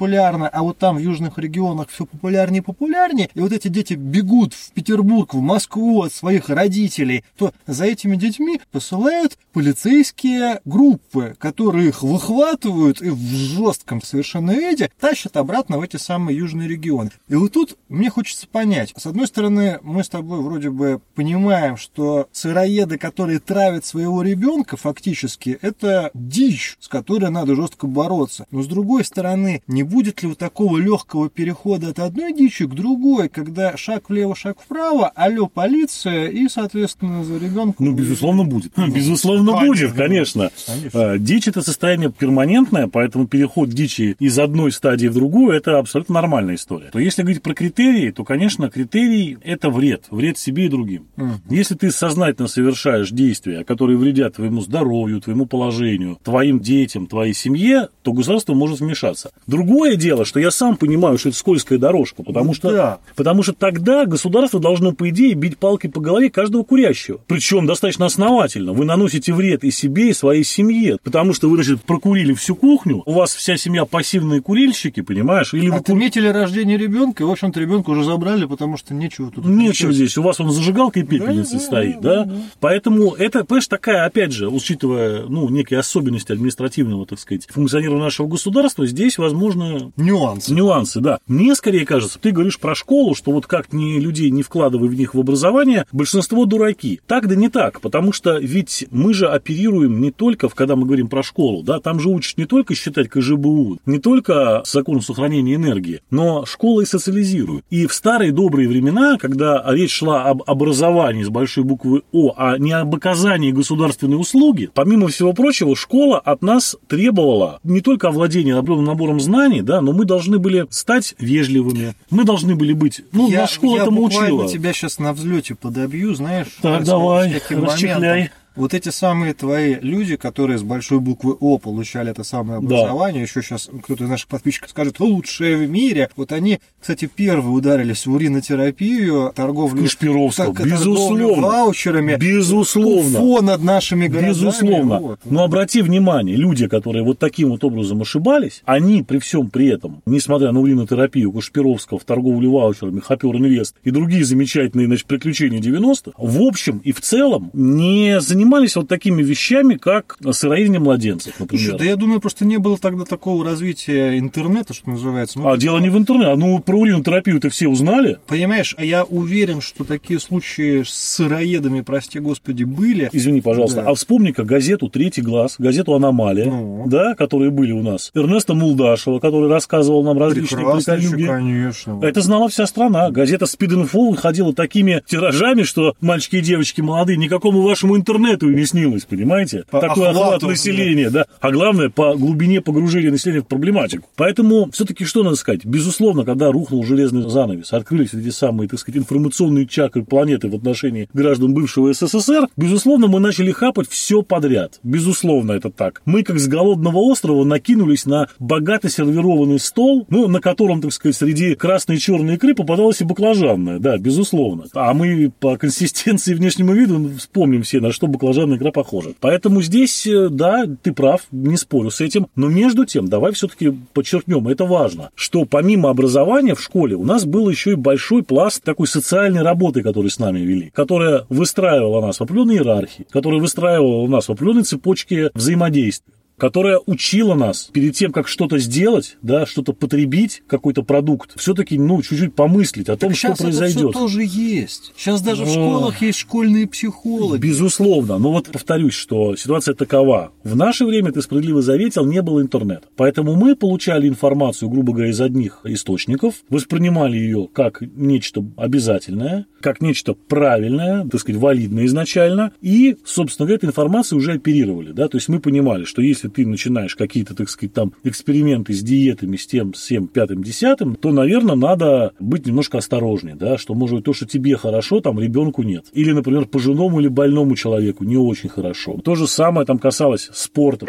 а 0.47 0.63
вот 0.63 0.77
там 0.77 0.97
в 0.97 0.99
южных 0.99 1.37
регионах 1.37 1.89
все 1.89 2.05
популярнее 2.05 2.61
и 2.61 2.63
популярнее, 2.63 3.29
и 3.33 3.39
вот 3.39 3.51
эти 3.51 3.67
дети 3.67 3.93
бегут 3.93 4.53
в 4.53 4.71
Петербург, 4.71 5.33
в 5.33 5.39
Москву 5.39 6.03
от 6.03 6.13
своих 6.13 6.49
родителей, 6.49 7.23
то 7.37 7.53
за 7.67 7.85
этими 7.85 8.15
детьми 8.15 8.61
посылают 8.71 9.37
полицейские 9.53 10.61
группы, 10.65 11.35
которые 11.37 11.89
их 11.89 12.03
выхватывают 12.03 13.01
и 13.01 13.09
в 13.09 13.19
жестком 13.19 14.01
совершенно 14.01 14.51
виде 14.51 14.91
тащат 14.99 15.37
обратно 15.37 15.77
в 15.77 15.81
эти 15.81 15.97
самые 15.97 16.37
южные 16.37 16.67
регионы. 16.67 17.11
И 17.27 17.35
вот 17.35 17.51
тут 17.53 17.77
мне 17.89 18.09
хочется 18.09 18.47
понять, 18.47 18.93
с 18.95 19.05
одной 19.05 19.27
стороны, 19.27 19.79
мы 19.81 20.03
с 20.03 20.09
тобой 20.09 20.41
вроде 20.41 20.69
бы 20.69 21.01
понимаем, 21.15 21.77
что 21.77 22.27
сыроеды, 22.31 22.97
которые 22.97 23.39
травят 23.39 23.85
своего 23.85 24.21
ребенка, 24.21 24.77
фактически, 24.77 25.57
это 25.61 26.11
дичь, 26.13 26.77
с 26.79 26.87
которой 26.87 27.29
надо 27.29 27.55
жестко 27.55 27.87
бороться. 27.87 28.45
Но 28.51 28.61
с 28.61 28.67
другой 28.67 29.03
стороны, 29.03 29.61
не 29.67 29.80
будет 29.83 30.23
ли 30.23 30.29
у 30.29 30.35
такого 30.35 30.77
легкого 30.77 31.29
перехода 31.29 31.89
от 31.89 31.99
одной 31.99 32.33
дичи 32.33 32.65
к 32.65 32.73
другой, 32.73 33.29
когда 33.29 33.75
шаг 33.77 34.09
влево, 34.09 34.35
шаг 34.35 34.57
вправо, 34.59 35.09
алло, 35.09 35.47
полиция, 35.47 36.27
и, 36.27 36.47
соответственно, 36.47 37.23
за 37.23 37.37
ребенком... 37.37 37.85
Ну, 37.85 37.93
безусловно, 37.93 38.43
будет. 38.43 38.71
Ну, 38.77 38.91
безусловно, 38.91 39.53
конечно, 39.53 39.67
будет, 39.67 39.93
конечно. 39.93 40.51
конечно. 40.65 41.13
А, 41.13 41.17
дичь– 41.17 41.47
это 41.49 41.61
состояние 41.61 42.11
перманентное, 42.11 42.87
поэтому 42.87 43.27
переход 43.27 43.69
дичи 43.69 44.15
из 44.19 44.37
одной 44.39 44.71
стадии 44.71 45.07
в 45.07 45.13
другую– 45.13 45.51
это 45.55 45.79
абсолютно 45.79 46.15
нормальная 46.15 46.55
история. 46.55 46.89
То 46.91 46.99
если 46.99 47.21
говорить 47.21 47.41
про 47.41 47.53
критерии, 47.53 48.11
то, 48.11 48.23
конечно, 48.23 48.69
критерий– 48.69 49.37
это 49.43 49.69
вред. 49.69 50.05
Вред 50.09 50.37
себе 50.37 50.65
и 50.65 50.69
другим. 50.69 51.07
Угу. 51.17 51.31
Если 51.49 51.75
ты 51.75 51.91
сознательно 51.91 52.47
совершаешь 52.47 52.71
совершаешь 52.71 53.11
действия, 53.11 53.63
которые 53.63 53.97
вредят 53.97 54.35
твоему 54.35 54.61
здоровью, 54.61 55.21
твоему 55.21 55.45
положению, 55.45 56.17
твоим 56.23 56.59
детям, 56.59 57.07
твоей 57.07 57.33
семье, 57.33 57.89
то 58.01 58.13
государство 58.13 58.53
может 58.53 58.79
вмешаться. 58.79 59.31
Другое 59.71 59.95
дело, 59.95 60.25
что 60.25 60.37
я 60.41 60.51
сам 60.51 60.75
понимаю, 60.75 61.17
что 61.17 61.29
это 61.29 61.37
скользкая 61.37 61.79
дорожка, 61.79 62.23
потому 62.23 62.53
что, 62.53 62.71
да. 62.71 62.99
потому 63.15 63.41
что 63.41 63.53
тогда 63.53 64.05
государство 64.05 64.59
должно, 64.59 64.91
по 64.91 65.09
идее, 65.09 65.33
бить 65.33 65.57
палкой 65.57 65.89
по 65.89 66.01
голове 66.01 66.29
каждого 66.29 66.63
курящего. 66.63 67.21
Причем 67.27 67.67
достаточно 67.67 68.05
основательно. 68.05 68.73
Вы 68.73 68.83
наносите 68.83 69.33
вред 69.33 69.63
и 69.63 69.71
себе, 69.71 70.09
и 70.09 70.13
своей 70.13 70.43
семье, 70.43 70.97
потому 71.01 71.33
что 71.33 71.49
вы, 71.49 71.55
значит, 71.55 71.83
прокурили 71.83 72.33
всю 72.33 72.57
кухню, 72.57 73.01
у 73.05 73.13
вас 73.13 73.33
вся 73.33 73.55
семья 73.55 73.85
пассивные 73.85 74.41
курильщики, 74.41 74.99
понимаешь? 74.99 75.53
Или 75.53 75.69
Отметили 75.69 76.27
вы... 76.27 76.33
рождение 76.33 76.77
ребенка, 76.77 77.23
и, 77.23 77.25
в 77.25 77.31
общем-то, 77.31 77.57
ребенка 77.57 77.91
уже 77.91 78.03
забрали, 78.03 78.43
потому 78.43 78.75
что 78.75 78.93
нечего 78.93 79.31
тут. 79.31 79.45
Нечего 79.45 79.93
здесь. 79.93 80.17
У 80.17 80.21
вас 80.21 80.41
он 80.41 80.51
зажигалкой 80.51 81.03
и 81.03 81.05
пепельницей 81.05 81.59
да, 81.59 81.65
стоит, 81.65 82.01
да? 82.01 82.25
да? 82.25 82.25
да. 82.25 82.35
Поэтому 82.59 83.13
это, 83.13 83.45
понимаешь, 83.45 83.67
такая, 83.67 84.03
опять 84.03 84.33
же, 84.33 84.49
учитывая, 84.49 85.23
ну, 85.27 85.47
некие 85.47 85.79
особенности 85.79 86.33
административного, 86.33 87.05
так 87.05 87.19
сказать, 87.19 87.47
функционирования 87.49 88.03
нашего 88.03 88.27
государства, 88.27 88.85
здесь, 88.85 89.17
возможно... 89.61 89.91
Нюансы. 89.97 90.53
Нюансы, 90.53 90.99
да. 90.99 91.19
Мне 91.27 91.55
скорее 91.55 91.85
кажется, 91.85 92.19
ты 92.19 92.31
говоришь 92.31 92.59
про 92.59 92.75
школу, 92.75 93.15
что 93.15 93.31
вот 93.31 93.47
как 93.47 93.73
ни 93.73 93.99
людей 93.99 94.29
не 94.29 94.43
вкладывай 94.43 94.89
в 94.89 94.95
них 94.95 95.13
в 95.13 95.19
образование, 95.19 95.85
большинство 95.91 96.45
дураки. 96.45 97.01
Так 97.07 97.27
да 97.27 97.35
не 97.35 97.49
так, 97.49 97.81
потому 97.81 98.11
что 98.11 98.37
ведь 98.37 98.85
мы 98.91 99.13
же 99.13 99.27
оперируем 99.27 100.01
не 100.01 100.11
только, 100.11 100.49
когда 100.49 100.75
мы 100.75 100.85
говорим 100.85 101.07
про 101.07 101.23
школу, 101.23 101.63
да, 101.63 101.79
там 101.79 101.99
же 101.99 102.09
учат 102.09 102.37
не 102.37 102.45
только 102.45 102.75
считать 102.75 103.09
КЖБУ, 103.09 103.79
не 103.85 103.99
только 103.99 104.63
закон 104.65 105.01
сохранения 105.01 105.55
энергии, 105.55 106.01
но 106.09 106.45
школа 106.45 106.81
и 106.81 106.85
социализирует. 106.85 107.63
И 107.69 107.87
в 107.87 107.93
старые 107.93 108.31
добрые 108.31 108.67
времена, 108.67 109.17
когда 109.19 109.63
речь 109.67 109.91
шла 109.93 110.25
об 110.25 110.43
образовании 110.45 111.23
с 111.23 111.29
большой 111.29 111.63
буквы 111.63 112.03
О, 112.11 112.33
а 112.35 112.57
не 112.57 112.71
об 112.71 112.93
оказании 112.95 113.51
государственной 113.51 114.19
услуги, 114.19 114.69
помимо 114.73 115.07
всего 115.07 115.33
прочего, 115.33 115.75
школа 115.75 116.19
от 116.19 116.41
нас 116.41 116.75
требовала 116.87 117.59
не 117.63 117.81
только 117.81 118.09
овладения 118.09 118.57
определенным 118.57 118.85
набором 118.85 119.19
знаний, 119.19 119.50
да, 119.59 119.81
но 119.81 119.91
мы 119.91 120.05
должны 120.05 120.39
были 120.39 120.65
стать 120.69 121.15
вежливыми, 121.19 121.95
мы 122.09 122.23
должны 122.23 122.55
были 122.55 122.71
быть, 122.71 123.01
ну, 123.11 123.29
я, 123.29 123.41
нас 123.41 123.51
школа 123.51 123.75
я 123.75 123.81
этому 123.83 124.03
учила. 124.03 124.47
тебя 124.47 124.71
сейчас 124.71 124.97
на 124.99 125.11
взлете 125.11 125.55
подобью, 125.55 126.15
знаешь. 126.15 126.47
Так, 126.61 126.85
давай, 126.85 127.41
расчехляй. 127.49 127.99
моментом. 127.99 128.40
Вот 128.55 128.73
эти 128.73 128.89
самые 128.89 129.33
твои 129.33 129.75
люди, 129.75 130.17
которые 130.17 130.57
с 130.57 130.63
большой 130.63 130.99
буквы 130.99 131.35
О 131.39 131.57
получали 131.57 132.11
это 132.11 132.23
самое 132.23 132.57
образование, 132.57 133.23
еще 133.23 133.41
сейчас 133.41 133.69
кто-то 133.83 134.03
из 134.03 134.09
наших 134.09 134.27
подписчиков 134.27 134.69
скажет, 134.69 134.99
лучшее 134.99 135.55
в 135.55 135.69
мире. 135.69 136.09
Вот 136.17 136.33
они, 136.33 136.59
кстати, 136.79 137.09
первые 137.13 137.53
ударились 137.53 138.05
в 138.05 138.11
уринотерапию, 138.11 139.31
торговлю, 139.33 139.83
Кашпировского, 139.83 140.47
так, 140.47 140.57
торговлю 140.57 140.77
безусловно. 140.77 141.47
ваучерами. 141.47 142.15
Безусловно. 142.17 143.19
Уфо 143.19 143.41
над 143.41 143.63
нашими 143.63 144.07
городами. 144.07 144.29
Безусловно. 144.31 144.99
Вот. 144.99 145.19
Но 145.23 145.43
обрати 145.43 145.81
внимание, 145.81 146.35
люди, 146.35 146.67
которые 146.67 147.03
вот 147.03 147.19
таким 147.19 147.51
вот 147.51 147.63
образом 147.63 148.01
ошибались, 148.01 148.63
они 148.65 149.03
при 149.03 149.19
всем 149.19 149.49
при 149.49 149.67
этом, 149.67 150.01
несмотря 150.05 150.51
на 150.51 150.59
уринотерапию 150.59 151.31
Кашпировского 151.31 151.99
в 151.99 152.03
торговле 152.03 152.49
ваучерами, 152.49 152.99
Хопер 152.99 153.37
Инвест 153.37 153.75
и 153.83 153.91
другие 153.91 154.25
замечательные 154.25 154.87
значит, 154.87 155.05
приключения 155.05 155.61
90-х, 155.61 156.11
в 156.17 156.41
общем 156.41 156.79
и 156.79 156.91
в 156.91 156.99
целом 156.99 157.49
не 157.53 158.19
занимались 158.19 158.40
вот 158.75 158.87
такими 158.87 159.21
вещами, 159.23 159.75
как 159.75 160.17
сыроедение 160.31 160.79
младенцев, 160.79 161.39
например. 161.39 161.63
Слушай, 161.65 161.79
да 161.79 161.85
я 161.85 161.95
думаю, 161.95 162.19
просто 162.21 162.45
не 162.45 162.57
было 162.57 162.77
тогда 162.77 163.05
такого 163.05 163.43
развития 163.45 164.17
интернета, 164.19 164.73
что 164.73 164.89
называется. 164.89 165.39
Ну, 165.39 165.49
А 165.49 165.57
дело 165.57 165.79
не 165.79 165.89
в 165.89 165.97
интернете. 165.97 166.35
Ну, 166.35 166.59
про 166.59 166.77
уринотерапию-то 166.77 167.49
все 167.49 167.67
узнали. 167.67 168.17
Понимаешь, 168.27 168.75
а 168.77 168.83
я 168.83 169.03
уверен, 169.03 169.61
что 169.61 169.83
такие 169.83 170.19
случаи 170.19 170.83
с 170.83 170.89
сыроедами, 170.89 171.81
прости 171.81 172.19
господи, 172.19 172.63
были. 172.63 173.09
Извини, 173.11 173.41
пожалуйста. 173.41 173.81
Да. 173.83 173.89
А 173.89 173.93
вспомни-ка 173.95 174.43
газету 174.43 174.89
«Третий 174.89 175.21
глаз», 175.21 175.55
газету 175.57 175.93
«Аномалия», 175.93 176.45
Ну. 176.45 176.83
да, 176.87 177.15
которые 177.15 177.51
были 177.51 177.71
у 177.71 177.81
нас. 177.83 178.11
Эрнеста 178.15 178.53
Мулдашева, 178.53 179.19
который 179.19 179.49
рассказывал 179.49 180.03
нам 180.03 180.17
различные 180.17 180.65
приколюги. 180.75 181.25
конечно. 181.25 181.99
Это 182.01 182.21
знала 182.21 182.49
вся 182.49 182.65
страна. 182.67 183.09
Газета 183.11 183.45
Info 183.45 184.11
выходила 184.11 184.53
такими 184.53 185.01
тиражами, 185.07 185.63
что 185.63 185.95
мальчики 186.01 186.37
и 186.37 186.41
девочки 186.41 186.81
молодые, 186.81 187.17
никакому 187.17 187.61
вашему 187.61 187.95
интернету 187.97 188.30
и 188.39 188.45
не 188.45 188.65
снилось, 188.65 189.05
понимаете? 189.05 189.65
По 189.69 189.79
Такой 189.79 190.09
охват 190.09 190.25
охвату, 190.25 190.47
населения, 190.47 191.09
да. 191.09 191.25
А 191.39 191.51
главное, 191.51 191.89
по 191.89 192.15
глубине 192.15 192.61
погружения 192.61 193.11
населения 193.11 193.41
в 193.41 193.47
проблематику. 193.47 194.07
Поэтому, 194.15 194.69
все-таки, 194.71 195.05
что 195.05 195.23
надо 195.23 195.35
сказать? 195.35 195.65
Безусловно, 195.65 196.23
когда 196.23 196.51
рухнул 196.51 196.83
железный 196.83 197.29
занавес, 197.29 197.73
открылись 197.73 198.13
эти 198.13 198.29
самые, 198.29 198.69
так 198.69 198.79
сказать, 198.79 198.99
информационные 198.99 199.65
чакры 199.65 200.03
планеты 200.03 200.49
в 200.49 200.55
отношении 200.55 201.09
граждан 201.13 201.53
бывшего 201.53 201.93
СССР, 201.93 202.47
безусловно, 202.57 203.07
мы 203.07 203.19
начали 203.19 203.51
хапать 203.51 203.89
все 203.89 204.21
подряд. 204.21 204.79
Безусловно, 204.83 205.53
это 205.53 205.69
так. 205.69 206.01
Мы, 206.05 206.23
как 206.23 206.39
с 206.39 206.47
голодного 206.47 206.97
острова, 206.97 207.43
накинулись 207.43 208.05
на 208.05 208.27
богато 208.39 208.89
сервированный 208.89 209.59
стол, 209.59 210.05
ну, 210.09 210.27
на 210.27 210.39
котором, 210.39 210.81
так 210.81 210.93
сказать, 210.93 211.15
среди 211.15 211.55
красной 211.55 211.97
и 211.97 211.99
черной 211.99 212.35
икры 212.35 212.55
попадалась 212.55 213.01
и 213.01 213.05
баклажанная, 213.05 213.79
да, 213.79 213.97
безусловно. 213.97 214.65
А 214.73 214.93
мы 214.93 215.31
по 215.39 215.57
консистенции 215.57 216.31
и 216.31 216.35
внешнему 216.35 216.73
виду 216.73 217.11
вспомним 217.17 217.63
все, 217.63 217.79
на 217.79 217.91
что 217.91 218.07
баклажанная 218.21 218.57
икра 218.57 218.71
похожа. 218.71 219.13
Поэтому 219.19 219.61
здесь, 219.61 220.05
э, 220.05 220.29
да, 220.29 220.65
ты 220.81 220.93
прав, 220.93 221.21
не 221.31 221.57
спорю 221.57 221.89
с 221.89 222.01
этим, 222.01 222.27
но 222.35 222.47
между 222.47 222.85
тем, 222.85 223.07
давай 223.07 223.33
все-таки 223.33 223.73
подчеркнем, 223.93 224.47
это 224.47 224.65
важно, 224.65 225.09
что 225.15 225.45
помимо 225.45 225.89
образования 225.89 226.53
в 226.53 226.61
школе 226.61 226.95
у 226.95 227.03
нас 227.03 227.25
был 227.25 227.49
еще 227.49 227.71
и 227.71 227.75
большой 227.75 228.23
пласт 228.23 228.63
такой 228.63 228.87
социальной 228.87 229.41
работы, 229.41 229.81
которую 229.81 230.11
с 230.11 230.19
нами 230.19 230.39
вели, 230.39 230.69
которая 230.69 231.25
выстраивала 231.29 232.05
нас 232.05 232.19
в 232.19 232.23
определенной 232.23 232.55
иерархии, 232.55 233.07
которая 233.09 233.39
выстраивала 233.39 234.07
нас 234.07 234.27
в 234.27 234.31
определенной 234.31 234.63
цепочке 234.63 235.31
взаимодействия 235.33 236.13
которая 236.41 236.79
учила 236.87 237.35
нас 237.35 237.69
перед 237.71 237.93
тем, 237.93 238.11
как 238.11 238.27
что-то 238.27 238.57
сделать, 238.57 239.15
да, 239.21 239.45
что-то 239.45 239.73
потребить, 239.73 240.41
какой-то 240.47 240.81
продукт, 240.81 241.39
все-таки, 241.39 241.77
ну, 241.77 242.01
чуть-чуть 242.01 242.33
помыслить 242.33 242.89
о 242.89 242.97
том, 242.97 243.13
что 243.13 243.27
Сейчас 243.27 243.41
это 243.41 243.51
все 243.51 243.59
произойдет. 243.59 243.93
тоже 243.93 244.23
есть. 244.23 244.91
Сейчас 244.97 245.21
даже 245.21 245.45
в 245.45 245.49
О. 245.49 245.51
школах 245.51 246.01
есть 246.01 246.17
школьные 246.17 246.65
психологи. 246.65 247.39
Безусловно. 247.39 248.17
Но 248.17 248.31
вот 248.31 248.47
повторюсь, 248.51 248.95
что 248.95 249.35
ситуация 249.35 249.75
такова. 249.75 250.31
В 250.43 250.55
наше 250.55 250.85
время, 250.85 251.11
ты 251.11 251.21
справедливо 251.21 251.61
заметил, 251.61 252.07
не 252.07 252.23
было 252.23 252.41
интернета. 252.41 252.87
Поэтому 252.95 253.35
мы 253.35 253.55
получали 253.55 254.07
информацию, 254.07 254.67
грубо 254.67 254.93
говоря, 254.93 255.11
из 255.11 255.21
одних 255.21 255.59
источников, 255.65 256.33
воспринимали 256.49 257.17
ее 257.17 257.49
как 257.53 257.81
нечто 257.81 258.43
обязательное, 258.57 259.45
как 259.61 259.79
нечто 259.79 260.15
правильное, 260.15 261.07
так 261.07 261.21
сказать, 261.21 261.39
валидное 261.39 261.85
изначально, 261.85 262.51
и, 262.61 262.97
собственно 263.05 263.45
говоря, 263.45 263.57
этой 263.57 263.69
информацией 263.69 264.17
уже 264.17 264.33
оперировали. 264.33 264.91
Да? 264.91 265.07
То 265.07 265.17
есть 265.17 265.29
мы 265.29 265.39
понимали, 265.39 265.83
что 265.83 266.01
если 266.01 266.30
ты 266.31 266.45
начинаешь 266.45 266.95
какие-то, 266.95 267.35
так 267.35 267.49
сказать, 267.49 267.73
там 267.73 267.93
эксперименты 268.03 268.73
с 268.73 268.81
диетами, 268.81 269.35
с 269.35 269.45
тем, 269.47 269.73
с 269.73 269.87
тем, 269.87 270.07
пятым, 270.07 270.43
десятым, 270.43 270.95
то, 270.95 271.11
наверное, 271.11 271.55
надо 271.55 272.13
быть 272.19 272.45
немножко 272.45 272.79
осторожнее, 272.79 273.35
да, 273.35 273.57
что, 273.57 273.73
может 273.73 273.97
быть, 273.97 274.05
то, 274.05 274.13
что 274.13 274.25
тебе 274.25 274.57
хорошо, 274.57 275.01
там, 275.01 275.19
ребенку 275.19 275.63
нет. 275.63 275.85
Или, 275.93 276.11
например, 276.11 276.45
пожилому 276.45 276.99
или 276.99 277.07
больному 277.07 277.55
человеку 277.55 278.03
не 278.03 278.17
очень 278.17 278.49
хорошо. 278.49 278.97
То 279.03 279.15
же 279.15 279.27
самое 279.27 279.65
там 279.67 279.79
касалось 279.79 280.29
спорта. 280.33 280.85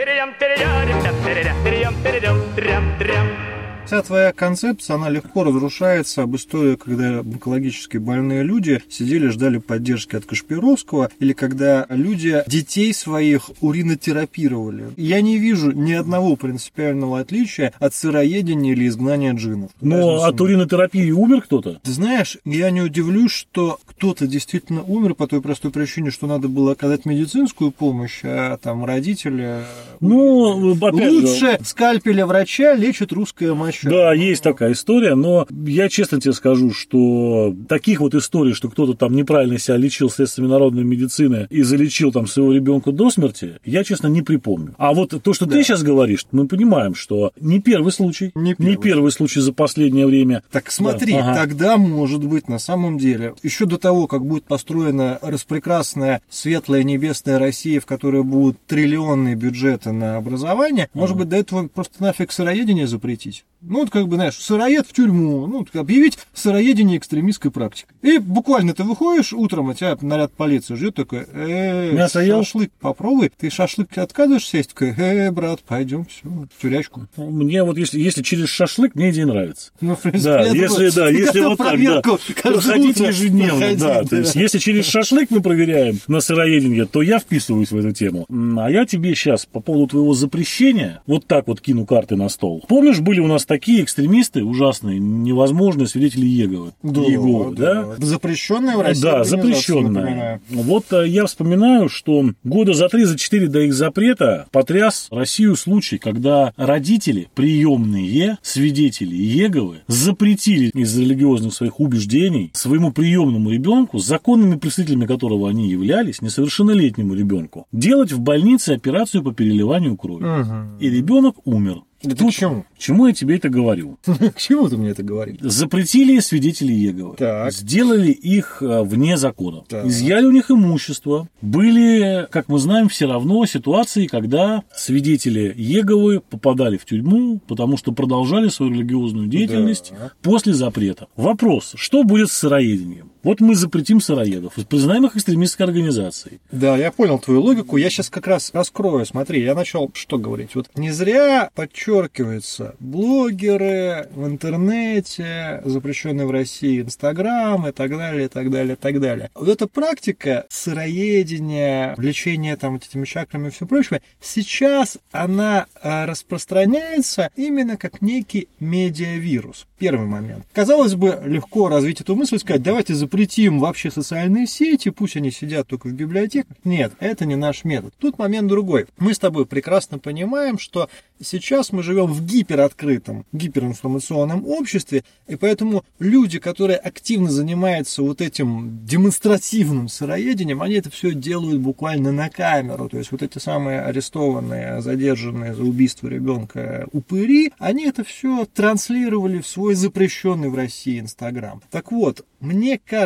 Вся 3.93 4.01
твоя 4.01 4.33
концепция, 4.33 4.97
она 4.97 5.11
легко 5.11 5.45
разрушается 5.45 6.23
об 6.23 6.35
истории, 6.35 6.77
когда 6.77 7.19
онкологически 7.19 7.99
больные 7.99 8.43
люди 8.43 8.81
сидели, 8.89 9.29
ждали 9.29 9.59
поддержки 9.59 10.17
от 10.17 10.25
Кашпировского, 10.25 11.11
или 11.19 11.35
когда 11.35 11.85
люди 11.91 12.43
детей 12.47 12.95
своих 12.95 13.51
уринотерапировали. 13.61 14.87
Я 14.97 15.21
не 15.21 15.37
вижу 15.37 15.73
ни 15.73 15.93
одного 15.93 16.37
принципиального 16.37 17.21
отличия 17.21 17.75
от 17.79 17.95
сыроедения 17.95 18.73
или 18.73 18.89
изгнания 18.89 19.35
джинов. 19.35 19.73
Но 19.83 20.25
от 20.25 20.41
уринотерапии 20.41 21.11
умер 21.11 21.43
кто-то? 21.43 21.79
Ты 21.83 21.91
знаешь, 21.91 22.39
я 22.47 22.71
не 22.71 22.81
удивлюсь, 22.81 23.33
что 23.33 23.79
кто-то 23.85 24.27
действительно 24.27 24.83
умер 24.85 25.17
по 25.17 25.27
той 25.27 25.43
простой 25.43 25.71
причине, 25.71 26.11
что 26.11 26.27
надо 26.27 26.49
было 26.49 26.73
оказать 26.73 27.05
медицинскую 27.05 27.71
помощь, 27.71 28.21
а 28.25 28.57
там 28.57 28.87
родители... 28.87 29.65
Ну, 30.01 30.75
опять 30.75 30.95
же, 30.97 31.11
Лучше 31.11 31.59
скальпеля 31.63 32.25
врача 32.25 32.73
лечит 32.75 33.13
русская 33.13 33.53
моча. 33.53 33.82
Да, 33.91 34.13
есть 34.13 34.43
такая 34.43 34.73
история, 34.73 35.15
но 35.15 35.47
я 35.67 35.89
честно 35.89 36.21
тебе 36.21 36.33
скажу, 36.33 36.71
что 36.73 37.55
таких 37.69 38.01
вот 38.01 38.15
историй, 38.15 38.53
что 38.55 38.69
кто-то 38.69 38.95
там 38.95 39.15
неправильно 39.15 39.59
себя 39.59 39.77
лечил 39.77 40.11
средствами 40.11 40.47
народной 40.47 40.85
медицины 40.85 41.47
и 41.51 41.63
залечил 41.63 42.13
там 42.13 42.27
своего 42.27 42.53
ребенка 42.53 42.93
до 42.93 43.11
смерти, 43.11 43.55
я, 43.65 43.85
честно, 43.85 44.07
не 44.09 44.23
припомню. 44.23 44.75
А 44.79 44.93
вот 44.93 45.15
то, 45.23 45.33
что 45.33 45.47
Да. 45.47 45.53
ты 45.57 45.63
сейчас 45.63 45.83
говоришь, 45.83 46.27
мы 46.33 46.47
понимаем, 46.47 46.95
что 46.95 47.33
не 47.41 47.61
первый 47.61 47.93
случай, 47.93 48.33
Не 48.35 48.55
первый. 48.77 49.11
случай 49.13 49.41
за 49.41 49.53
последнее 49.53 50.07
время. 50.07 50.43
Так 50.51 50.71
смотри, 50.71 51.13
Да, 51.15 51.31
ага. 51.33 51.35
тогда, 51.35 51.77
может 51.77 52.25
быть, 52.25 52.49
на 52.49 52.59
самом 52.59 52.99
деле, 52.99 53.35
еще 53.43 53.67
до 53.67 53.79
того, 53.79 54.07
как 54.07 54.25
будет 54.25 54.45
построена 54.45 55.19
распрекрасная, 55.23 56.23
светлая, 56.31 56.83
небесная 56.83 57.39
Россия, 57.39 57.81
в 57.81 57.87
которой 57.87 58.23
будут 58.23 58.59
триллионные 58.67 59.35
бюджеты 59.35 59.93
на 59.93 60.17
образование, 60.17 60.89
может 60.95 61.17
быть, 61.17 61.29
до 61.29 61.37
этого 61.37 61.69
просто 61.69 62.03
нафиг 62.03 62.33
сыроедение 62.33 62.87
запретить. 62.87 63.45
Ну, 63.73 63.81
вот 63.81 63.91
как 63.91 64.07
бы, 64.07 64.17
знаешь, 64.17 64.35
сыроед 64.35 64.87
в 64.87 64.93
тюрьму, 64.93 65.47
ну, 65.47 65.67
объявить 65.81 66.19
сыроедение 66.35 66.99
экстремистской 66.99 67.51
практикой. 67.51 67.95
И 68.03 68.19
буквально 68.19 68.75
ты 68.75 68.85
выходишь 68.85 69.33
утром, 69.33 69.71
а 69.71 69.75
тебя 69.75 69.97
наряд 70.03 70.35
полиции 70.35 70.75
ждет 70.75 70.97
такой, 70.97 71.25
э, 71.33 71.93
Мясо 71.93 72.21
ел? 72.21 72.45
шашлык 72.45 72.71
попробуй. 72.81 73.33
Ты 73.35 73.49
шашлык 73.49 73.97
отказываешься 73.97 74.59
есть? 74.59 74.75
Такой, 74.75 74.91
э, 74.91 75.31
брат, 75.31 75.61
пойдем, 75.61 76.05
все, 76.05 76.29
в 76.29 76.61
тюрячку. 76.61 77.07
Мне 77.17 77.65
вот, 77.65 77.79
если, 77.79 77.99
если 77.99 78.23
через 78.23 78.51
шашлык, 78.51 78.95
мне 78.95 79.09
идея 79.09 79.25
нравится. 79.25 79.71
Ну, 79.81 79.97
в 79.97 80.01
принципе, 80.01 80.31
Да, 80.31 80.43
если, 80.43 80.91
да, 80.91 81.09
если 81.09 81.41
вот 81.41 81.57
так, 81.57 81.83
да. 81.83 82.03
Проходить 82.43 83.01
ежедневно, 83.01 83.59
проходить, 83.59 83.79
да. 83.79 84.05
То 84.05 84.17
есть, 84.17 84.35
если 84.35 84.59
через 84.59 84.85
шашлык 84.85 85.31
мы 85.31 85.41
проверяем 85.41 85.99
на 86.09 86.21
сыроедение, 86.21 86.85
то 86.85 87.01
я 87.01 87.19
вписываюсь 87.19 87.71
в 87.71 87.77
эту 87.79 87.93
тему. 87.93 88.27
А 88.59 88.71
я 88.71 88.85
тебе 88.85 89.15
сейчас 89.15 89.47
по 89.47 89.61
поводу 89.61 89.87
твоего 89.87 90.13
запрещения 90.13 91.01
вот 91.07 91.27
так 91.27 91.47
вот 91.49 91.63
кину 91.63 91.87
карты 91.87 92.17
на 92.17 92.29
стол. 92.29 92.63
Помнишь, 92.69 93.01
были 93.01 93.21
у 93.21 93.29
нас 93.29 93.47
такие 93.53 93.83
экстремисты 93.83 94.43
ужасные, 94.43 94.99
невозможные 94.99 95.87
свидетели 95.87 96.25
Еговы. 96.25 96.73
Да, 96.83 97.03
Иеговы, 97.03 97.55
да. 97.55 97.85
да? 97.85 97.97
Запрещенная 97.99 98.79
в 98.79 98.81
России 98.81 99.03
Да, 99.03 99.25
запрещенная. 99.25 100.41
Вот 100.49 100.91
э, 100.93 101.07
я 101.07 101.27
вспоминаю, 101.27 101.91
что 101.91 102.31
года 102.45 102.73
за 102.73 102.89
три, 102.89 103.05
за 103.05 103.19
четыре 103.19 103.49
до 103.49 103.61
их 103.61 103.75
запрета 103.75 104.47
потряс 104.53 105.09
Россию 105.11 105.57
случай, 105.57 105.99
когда 105.99 106.55
родители, 106.57 107.29
приемные 107.35 108.39
свидетели 108.41 109.15
Еговы, 109.15 109.83
запретили 109.87 110.71
из-за 110.73 111.03
религиозных 111.03 111.53
своих 111.53 111.79
убеждений 111.79 112.51
своему 112.55 112.91
приемному 112.91 113.51
ребенку, 113.51 113.99
законными 113.99 114.57
представителями 114.57 115.05
которого 115.05 115.51
они 115.51 115.69
являлись, 115.69 116.23
несовершеннолетнему 116.23 117.13
ребенку, 117.13 117.67
делать 117.71 118.13
в 118.13 118.21
больнице 118.21 118.71
операцию 118.71 119.23
по 119.23 119.35
переливанию 119.35 119.99
крови. 119.99 120.25
Мгм. 120.25 120.79
И 120.79 120.89
ребенок 120.89 121.37
умер. 121.45 121.83
Это 122.03 122.17
Тут- 122.17 122.31
к 122.31 122.35
чему? 122.35 122.65
К 122.75 122.79
чему 122.79 123.07
я 123.07 123.13
тебе 123.13 123.37
это 123.37 123.49
говорю? 123.49 123.99
К 124.05 124.37
чему 124.37 124.69
ты 124.69 124.77
мне 124.77 124.91
это 124.91 125.03
говоришь? 125.03 125.37
Запретили 125.41 126.19
свидетелей 126.19 126.75
Еговы. 126.75 127.15
Так. 127.17 127.53
Сделали 127.53 128.11
их 128.11 128.59
э, 128.61 128.83
вне 128.83 129.17
закона. 129.17 129.63
Так. 129.69 129.87
Изъяли 129.87 130.27
у 130.27 130.33
них 130.33 130.51
имущество. 130.51 131.29
Были, 131.41 132.27
как 132.31 132.49
мы 132.49 132.59
знаем, 132.59 132.89
все 132.89 133.07
равно 133.07 133.47
ситуации, 133.47 134.07
когда 134.07 134.65
свидетели 134.75 135.55
Еговы 135.57 136.21
попадали 136.21 136.77
в 136.77 136.85
тюрьму, 136.85 137.41
потому 137.47 137.77
что 137.77 137.93
продолжали 137.93 138.49
свою 138.49 138.73
религиозную 138.73 139.29
деятельность 139.29 139.93
Да. 139.97 140.11
после 140.23 140.53
запрета. 140.55 141.07
Вопрос, 141.17 141.73
что 141.77 142.03
будет 142.03 142.31
с 142.31 142.33
сыроедением? 142.33 143.12
Вот 143.23 143.41
мы 143.41 143.55
запретим 143.55 144.01
сыроедов, 144.01 144.55
признаем 144.69 145.07
их 145.07 145.15
экстремистской 145.15 145.67
организацией. 145.67 146.41
Да, 146.51 146.77
я 146.77 146.91
понял 146.91 147.21
твою 147.21 147.41
логику. 147.41 147.77
Я 147.77 147.89
сейчас 147.89 148.11
как 148.11 148.27
раз 148.27 148.51
раскрою. 148.53 149.07
Смотри, 149.07 149.43
я 149.43 149.55
начал 149.55 149.91
что 149.95 150.19
говорить. 150.19 150.57
Вот 150.57 150.69
не 150.75 150.91
зря 150.91 151.51
подчеркивается 151.55 152.75
блогеры 152.81 154.09
в 154.15 154.27
интернете, 154.27 155.63
запрещенные 155.65 156.27
в 156.27 156.33
России 156.33 156.81
Инстаграм 156.81 157.69
и 157.69 157.73
так 157.73 157.97
далее, 157.97 158.25
и 158.25 158.29
так 158.29 158.51
далее, 158.51 158.75
и 158.75 158.77
так 158.77 159.01
далее. 159.01 159.31
Вот 159.35 159.49
эта 159.49 159.69
практика 159.69 160.47
сыроедения, 160.49 161.95
влечения 161.97 162.57
там 162.57 162.75
вот 162.75 162.85
этими 162.85 163.05
чакрами 163.05 163.49
и 163.49 163.51
все 163.51 163.67
прочее, 163.67 164.03
сейчас 164.21 164.99
она 165.13 165.67
а, 165.81 166.07
распространяется 166.07 167.31
именно 167.37 167.77
как 167.77 168.03
некий 168.03 168.49
медиавирус. 168.59 169.67
Первый 169.79 170.07
момент. 170.07 170.45
Казалось 170.53 170.95
бы, 170.95 171.21
легко 171.25 171.69
развить 171.69 172.01
эту 172.01 172.17
мысль 172.17 172.39
сказать, 172.39 172.63
давайте 172.63 172.95
запретим 172.95 173.12
вообще 173.59 173.91
социальные 173.91 174.47
сети, 174.47 174.91
пусть 174.91 175.17
они 175.17 175.31
сидят 175.31 175.67
только 175.69 175.89
в 175.89 175.93
библиотеках. 175.93 176.57
Нет, 176.65 176.93
это 176.99 177.25
не 177.25 177.37
наш 177.37 177.65
метод. 177.65 177.95
Тут 177.99 178.19
момент 178.19 178.49
другой. 178.49 178.87
Мы 178.99 179.15
с 179.15 179.19
тобой 179.19 179.47
прекрасно 179.47 179.99
понимаем, 179.99 180.59
что 180.59 180.89
сейчас 181.21 181.73
мы 181.73 181.83
живем 181.83 182.07
в 182.07 182.25
гипероткрытом, 182.25 183.25
гиперинформационном 183.33 184.47
обществе, 184.47 185.05
и 185.29 185.37
поэтому 185.37 185.85
люди, 185.99 186.39
которые 186.39 186.79
активно 186.79 187.31
занимаются 187.31 188.03
вот 188.03 188.21
этим 188.21 188.85
демонстративным 188.85 189.89
сыроедением, 189.89 190.63
они 190.63 190.75
это 190.75 190.91
все 190.91 191.13
делают 191.13 191.61
буквально 191.61 192.13
на 192.13 192.29
камеру. 192.29 192.89
То 192.89 192.99
есть 192.99 193.13
вот 193.13 193.23
эти 193.23 193.39
самые 193.39 193.83
арестованные, 193.83 194.81
задержанные 194.81 195.55
за 195.55 195.63
убийство 195.63 196.09
ребенка 196.09 196.87
упыри, 196.93 197.53
они 197.59 197.87
это 197.87 198.05
все 198.05 198.47
транслировали 198.47 199.41
в 199.41 199.47
свой 199.47 199.75
запрещенный 199.75 200.49
в 200.49 200.55
России 200.55 200.99
Инстаграм. 200.99 201.63
Так 201.71 201.93
вот, 201.93 202.25
мне 202.41 202.79
кажется, 202.79 203.02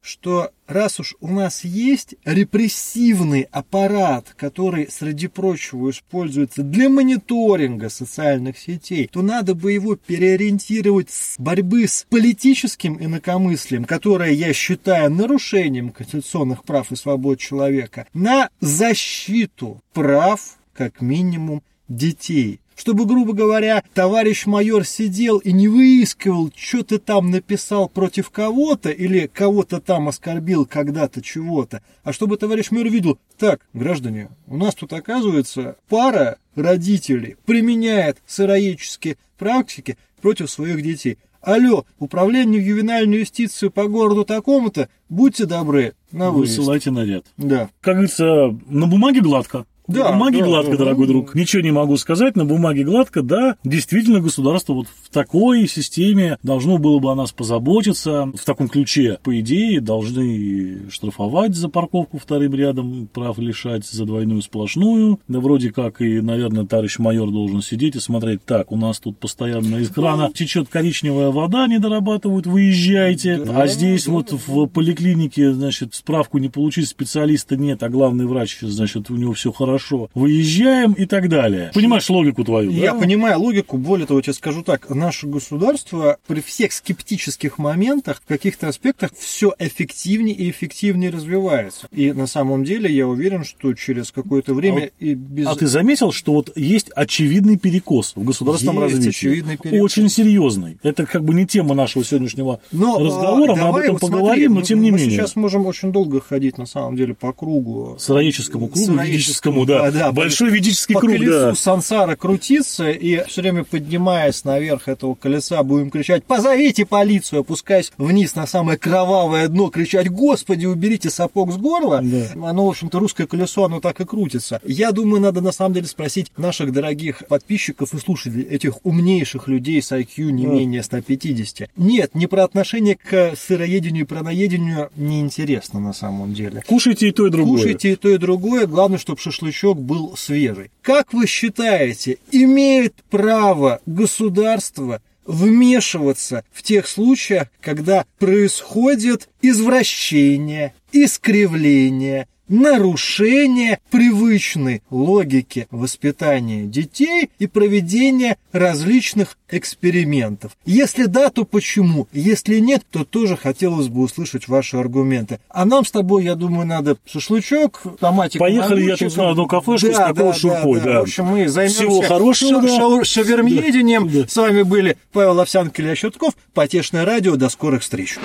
что 0.00 0.50
раз 0.66 1.00
уж 1.00 1.14
у 1.20 1.28
нас 1.28 1.64
есть 1.64 2.14
репрессивный 2.24 3.42
аппарат, 3.50 4.34
который, 4.36 4.88
среди 4.90 5.28
прочего, 5.28 5.90
используется 5.90 6.62
для 6.62 6.88
мониторинга 6.88 7.88
социальных 7.88 8.58
сетей, 8.58 9.08
то 9.12 9.22
надо 9.22 9.54
бы 9.54 9.72
его 9.72 9.96
переориентировать 9.96 11.10
с 11.10 11.38
борьбы 11.38 11.86
с 11.86 12.06
политическим 12.08 13.02
инакомыслием, 13.02 13.84
которое 13.84 14.32
я 14.32 14.52
считаю 14.52 15.10
нарушением 15.10 15.90
конституционных 15.90 16.64
прав 16.64 16.90
и 16.92 16.96
свобод 16.96 17.38
человека, 17.38 18.06
на 18.14 18.48
защиту 18.60 19.80
прав, 19.92 20.58
как 20.74 21.00
минимум, 21.00 21.62
детей. 21.88 22.61
Чтобы, 22.74 23.06
грубо 23.06 23.32
говоря, 23.32 23.82
товарищ 23.94 24.46
майор 24.46 24.84
сидел 24.84 25.38
и 25.38 25.52
не 25.52 25.68
выискивал, 25.68 26.50
что 26.56 26.82
ты 26.82 26.98
там 26.98 27.30
написал 27.30 27.88
против 27.88 28.30
кого-то 28.30 28.90
или 28.90 29.30
кого-то 29.32 29.80
там 29.80 30.08
оскорбил 30.08 30.66
когда-то 30.66 31.22
чего-то, 31.22 31.82
а 32.02 32.12
чтобы 32.12 32.36
товарищ 32.36 32.70
майор 32.70 32.88
видел, 32.88 33.18
так, 33.38 33.60
граждане, 33.72 34.30
у 34.46 34.56
нас 34.56 34.74
тут 34.74 34.92
оказывается 34.92 35.76
пара 35.88 36.38
родителей 36.54 37.36
применяет 37.44 38.18
сыроедческие 38.26 39.16
практики 39.38 39.96
против 40.20 40.50
своих 40.50 40.82
детей. 40.82 41.18
Алло, 41.40 41.84
управление 41.98 42.64
ювенальной 42.64 43.20
юстиции 43.20 43.66
по 43.66 43.88
городу 43.88 44.24
такому-то, 44.24 44.88
будьте 45.08 45.44
добры, 45.44 45.94
на 46.12 46.30
выезд. 46.30 46.56
Высылайте 46.56 46.92
наряд. 46.92 47.26
Да. 47.36 47.68
Как 47.80 47.94
говорится, 47.94 48.56
на 48.68 48.86
бумаге 48.86 49.20
гладко. 49.20 49.66
Да, 49.88 50.04
на 50.04 50.12
бумаге 50.12 50.38
да, 50.40 50.44
гладко, 50.46 50.72
да, 50.72 50.78
дорогой 50.78 51.06
да. 51.06 51.12
друг. 51.12 51.34
Ничего 51.34 51.62
не 51.62 51.72
могу 51.72 51.96
сказать, 51.96 52.36
на 52.36 52.44
бумаге 52.44 52.84
гладко, 52.84 53.22
да, 53.22 53.56
действительно 53.64 54.20
государство 54.20 54.74
вот 54.74 54.86
в 54.86 55.10
такой 55.10 55.66
системе 55.66 56.38
должно 56.42 56.78
было 56.78 56.98
бы 56.98 57.10
о 57.10 57.14
нас 57.14 57.32
позаботиться. 57.32 58.30
В 58.34 58.44
таком 58.44 58.68
ключе, 58.68 59.18
по 59.22 59.38
идее, 59.40 59.80
должны 59.80 60.88
штрафовать 60.90 61.54
за 61.54 61.68
парковку 61.68 62.18
вторым 62.18 62.54
рядом, 62.54 63.08
прав 63.12 63.38
лишать 63.38 63.84
за 63.86 64.04
двойную 64.04 64.42
сплошную. 64.42 65.20
Да 65.28 65.40
вроде 65.40 65.72
как 65.72 66.00
и, 66.00 66.20
наверное, 66.20 66.64
товарищ 66.64 66.98
майор 66.98 67.30
должен 67.30 67.62
сидеть 67.62 67.96
и 67.96 68.00
смотреть, 68.00 68.44
так, 68.44 68.70
у 68.72 68.76
нас 68.76 69.00
тут 69.00 69.18
постоянно 69.18 69.76
из 69.76 69.90
крана 69.90 70.30
течет 70.32 70.68
коричневая 70.68 71.30
вода, 71.30 71.66
не 71.66 71.78
дорабатывают, 71.78 72.46
выезжайте. 72.46 73.38
Да, 73.38 73.62
а 73.62 73.66
здесь 73.66 74.06
да, 74.06 74.12
вот 74.12 74.30
да, 74.30 74.36
в 74.46 74.66
поликлинике, 74.66 75.52
значит, 75.52 75.94
справку 75.94 76.38
не 76.38 76.48
получить, 76.48 76.88
специалиста 76.88 77.56
нет, 77.56 77.82
а 77.82 77.88
главный 77.88 78.26
врач, 78.26 78.58
значит, 78.60 79.10
у 79.10 79.16
него 79.16 79.32
все 79.32 79.52
хорошо. 79.52 79.71
Выезжаем 80.14 80.92
и 80.92 81.06
так 81.06 81.28
далее. 81.28 81.70
Понимаешь 81.74 82.08
логику 82.10 82.44
твою, 82.44 82.70
Я 82.70 82.92
да? 82.92 82.98
понимаю 83.00 83.38
логику, 83.40 83.76
более 83.78 84.06
того, 84.06 84.18
я 84.18 84.22
тебе 84.22 84.32
скажу 84.34 84.62
так, 84.62 84.88
наше 84.90 85.26
государство 85.26 86.18
при 86.26 86.40
всех 86.40 86.72
скептических 86.72 87.58
моментах 87.58 88.20
в 88.24 88.28
каких-то 88.28 88.68
аспектах 88.68 89.10
все 89.18 89.52
эффективнее 89.58 90.34
и 90.34 90.50
эффективнее 90.50 91.10
развивается. 91.10 91.86
И 91.92 92.12
на 92.12 92.26
самом 92.26 92.64
деле 92.64 92.92
я 92.94 93.06
уверен, 93.06 93.44
что 93.44 93.72
через 93.74 94.10
какое-то 94.12 94.54
время 94.54 94.90
и 94.98 95.14
без... 95.14 95.46
А 95.46 95.54
ты 95.56 95.66
заметил, 95.66 96.12
что 96.12 96.32
вот 96.32 96.56
есть 96.56 96.90
очевидный 96.94 97.56
перекос 97.58 98.12
в 98.16 98.24
государственном 98.24 98.82
Есть 98.84 98.94
развитии? 98.96 99.08
очевидный 99.18 99.56
перекос. 99.56 99.82
Очень 99.82 100.08
серьезный. 100.08 100.78
Это 100.82 101.06
как 101.06 101.24
бы 101.24 101.34
не 101.34 101.46
тема 101.46 101.74
нашего 101.74 102.04
сегодняшнего 102.04 102.60
Но, 102.72 102.98
разговора, 102.98 103.52
а, 103.52 103.56
мы 103.56 103.68
об 103.68 103.76
этом 103.76 103.92
вот 103.94 104.00
смотри, 104.00 104.16
поговорим, 104.18 104.54
но 104.54 104.60
мы- 104.60 104.66
тем 104.66 104.82
не 104.82 104.90
мы 104.90 104.98
менее. 104.98 105.16
сейчас 105.18 105.36
можем 105.36 105.66
очень 105.66 105.92
долго 105.92 106.20
ходить, 106.20 106.58
на 106.58 106.66
самом 106.66 106.96
деле, 106.96 107.14
по 107.14 107.32
кругу. 107.32 107.96
Сыроедческому 107.98 108.68
кругу, 108.68 108.84
Сыроедческому, 108.86 109.61
ведическому, 109.64 109.92
да. 109.92 110.06
да, 110.06 110.12
Большой 110.12 110.50
по- 110.50 110.54
ведический 110.54 110.94
по 110.94 111.00
круг, 111.00 111.12
колесу 111.12 111.32
да. 111.32 111.54
сансара 111.54 112.16
крутиться, 112.16 112.90
и 112.90 113.24
все 113.26 113.42
время 113.42 113.64
поднимаясь 113.64 114.44
наверх 114.44 114.88
этого 114.88 115.14
колеса, 115.14 115.62
будем 115.62 115.90
кричать 115.90 116.24
«Позовите 116.24 116.84
полицию!», 116.86 117.40
опускаясь 117.40 117.92
вниз 117.98 118.34
на 118.34 118.46
самое 118.46 118.78
кровавое 118.78 119.48
дно, 119.48 119.68
кричать 119.70 120.08
«Господи, 120.10 120.66
уберите 120.66 121.10
сапог 121.10 121.52
с 121.52 121.56
горла!» 121.56 122.00
Да. 122.02 122.48
Оно, 122.48 122.66
в 122.66 122.70
общем-то, 122.70 122.98
русское 122.98 123.26
колесо, 123.26 123.64
оно 123.64 123.80
так 123.80 124.00
и 124.00 124.04
крутится. 124.04 124.60
Я 124.64 124.92
думаю, 124.92 125.20
надо 125.20 125.40
на 125.40 125.52
самом 125.52 125.74
деле 125.74 125.86
спросить 125.86 126.32
наших 126.36 126.72
дорогих 126.72 127.22
подписчиков 127.28 127.94
и 127.94 127.98
слушателей, 127.98 128.44
этих 128.44 128.84
умнейших 128.84 129.48
людей 129.48 129.80
с 129.80 129.92
IQ 129.92 130.30
не 130.32 130.46
Вот. 130.46 130.54
менее 130.58 130.82
150. 130.82 131.70
Нет, 131.76 132.14
не 132.14 132.26
про 132.26 132.44
отношение 132.44 132.96
к 132.96 133.34
сыроедению 133.36 134.04
и 134.04 134.06
праноедению 134.06 134.90
неинтересно 134.96 135.80
на 135.80 135.92
самом 135.92 136.34
деле. 136.34 136.62
Кушайте 136.66 137.08
и 137.08 137.12
то, 137.12 137.26
и 137.26 137.30
другое. 137.30 137.58
Кушайте 137.58 137.92
и 137.92 137.96
то, 137.96 138.08
и 138.08 138.18
другое. 138.18 138.66
Главное, 138.66 138.98
чтобы 138.98 139.20
шашлычок 139.20 139.51
был 139.78 140.16
свежий. 140.16 140.70
Как 140.82 141.12
вы 141.12 141.26
считаете, 141.26 142.18
имеет 142.30 142.94
право 143.10 143.80
государство 143.86 145.00
вмешиваться 145.26 146.44
в 146.52 146.62
тех 146.62 146.88
случаях, 146.88 147.48
когда 147.60 148.04
происходит 148.18 149.28
извращение, 149.40 150.74
искривление, 150.92 152.26
нарушение 152.52 153.78
привычной 153.90 154.82
логики 154.90 155.66
воспитания 155.70 156.64
детей 156.64 157.30
и 157.38 157.46
проведения 157.46 158.36
различных 158.52 159.38
экспериментов. 159.50 160.52
Если 160.64 161.04
да, 161.04 161.30
то 161.30 161.44
почему? 161.44 162.08
Если 162.12 162.58
нет, 162.58 162.82
то 162.90 163.04
тоже 163.04 163.36
хотелось 163.36 163.88
бы 163.88 164.02
услышать 164.02 164.48
ваши 164.48 164.76
аргументы. 164.76 165.40
А 165.48 165.64
нам 165.64 165.84
с 165.84 165.90
тобой, 165.90 166.24
я 166.24 166.34
думаю, 166.34 166.66
надо 166.66 166.96
шашлычок, 167.06 167.82
томатик. 167.98 168.38
Поехали, 168.38 168.82
я 168.82 168.96
тут 168.96 169.12
знаю 169.12 169.30
одну 169.30 169.46
кафешку 169.46 169.92
с 169.92 169.96
какой 169.96 170.32
шурпой, 170.34 170.80
да. 170.80 171.00
В 171.00 171.02
общем, 171.02 171.24
мы 171.24 171.48
займемся 171.48 171.78
Всего 171.78 172.02
хорошего, 172.02 172.60
да. 172.60 172.68
шау- 172.68 173.04
шавермьедением. 173.04 174.08
Да, 174.08 174.22
да. 174.22 174.28
С 174.28 174.36
вами 174.36 174.62
были 174.62 174.96
Павел 175.12 175.40
Овсянко, 175.40 175.80
Илья 175.80 175.96
Щетков. 175.96 176.34
Потешное 176.54 177.04
радио. 177.04 177.36
До 177.36 177.48
скорых 177.48 177.82
встреч. 177.82 178.18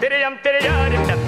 Перейдем, 0.00 0.36
перейдем, 0.44 1.27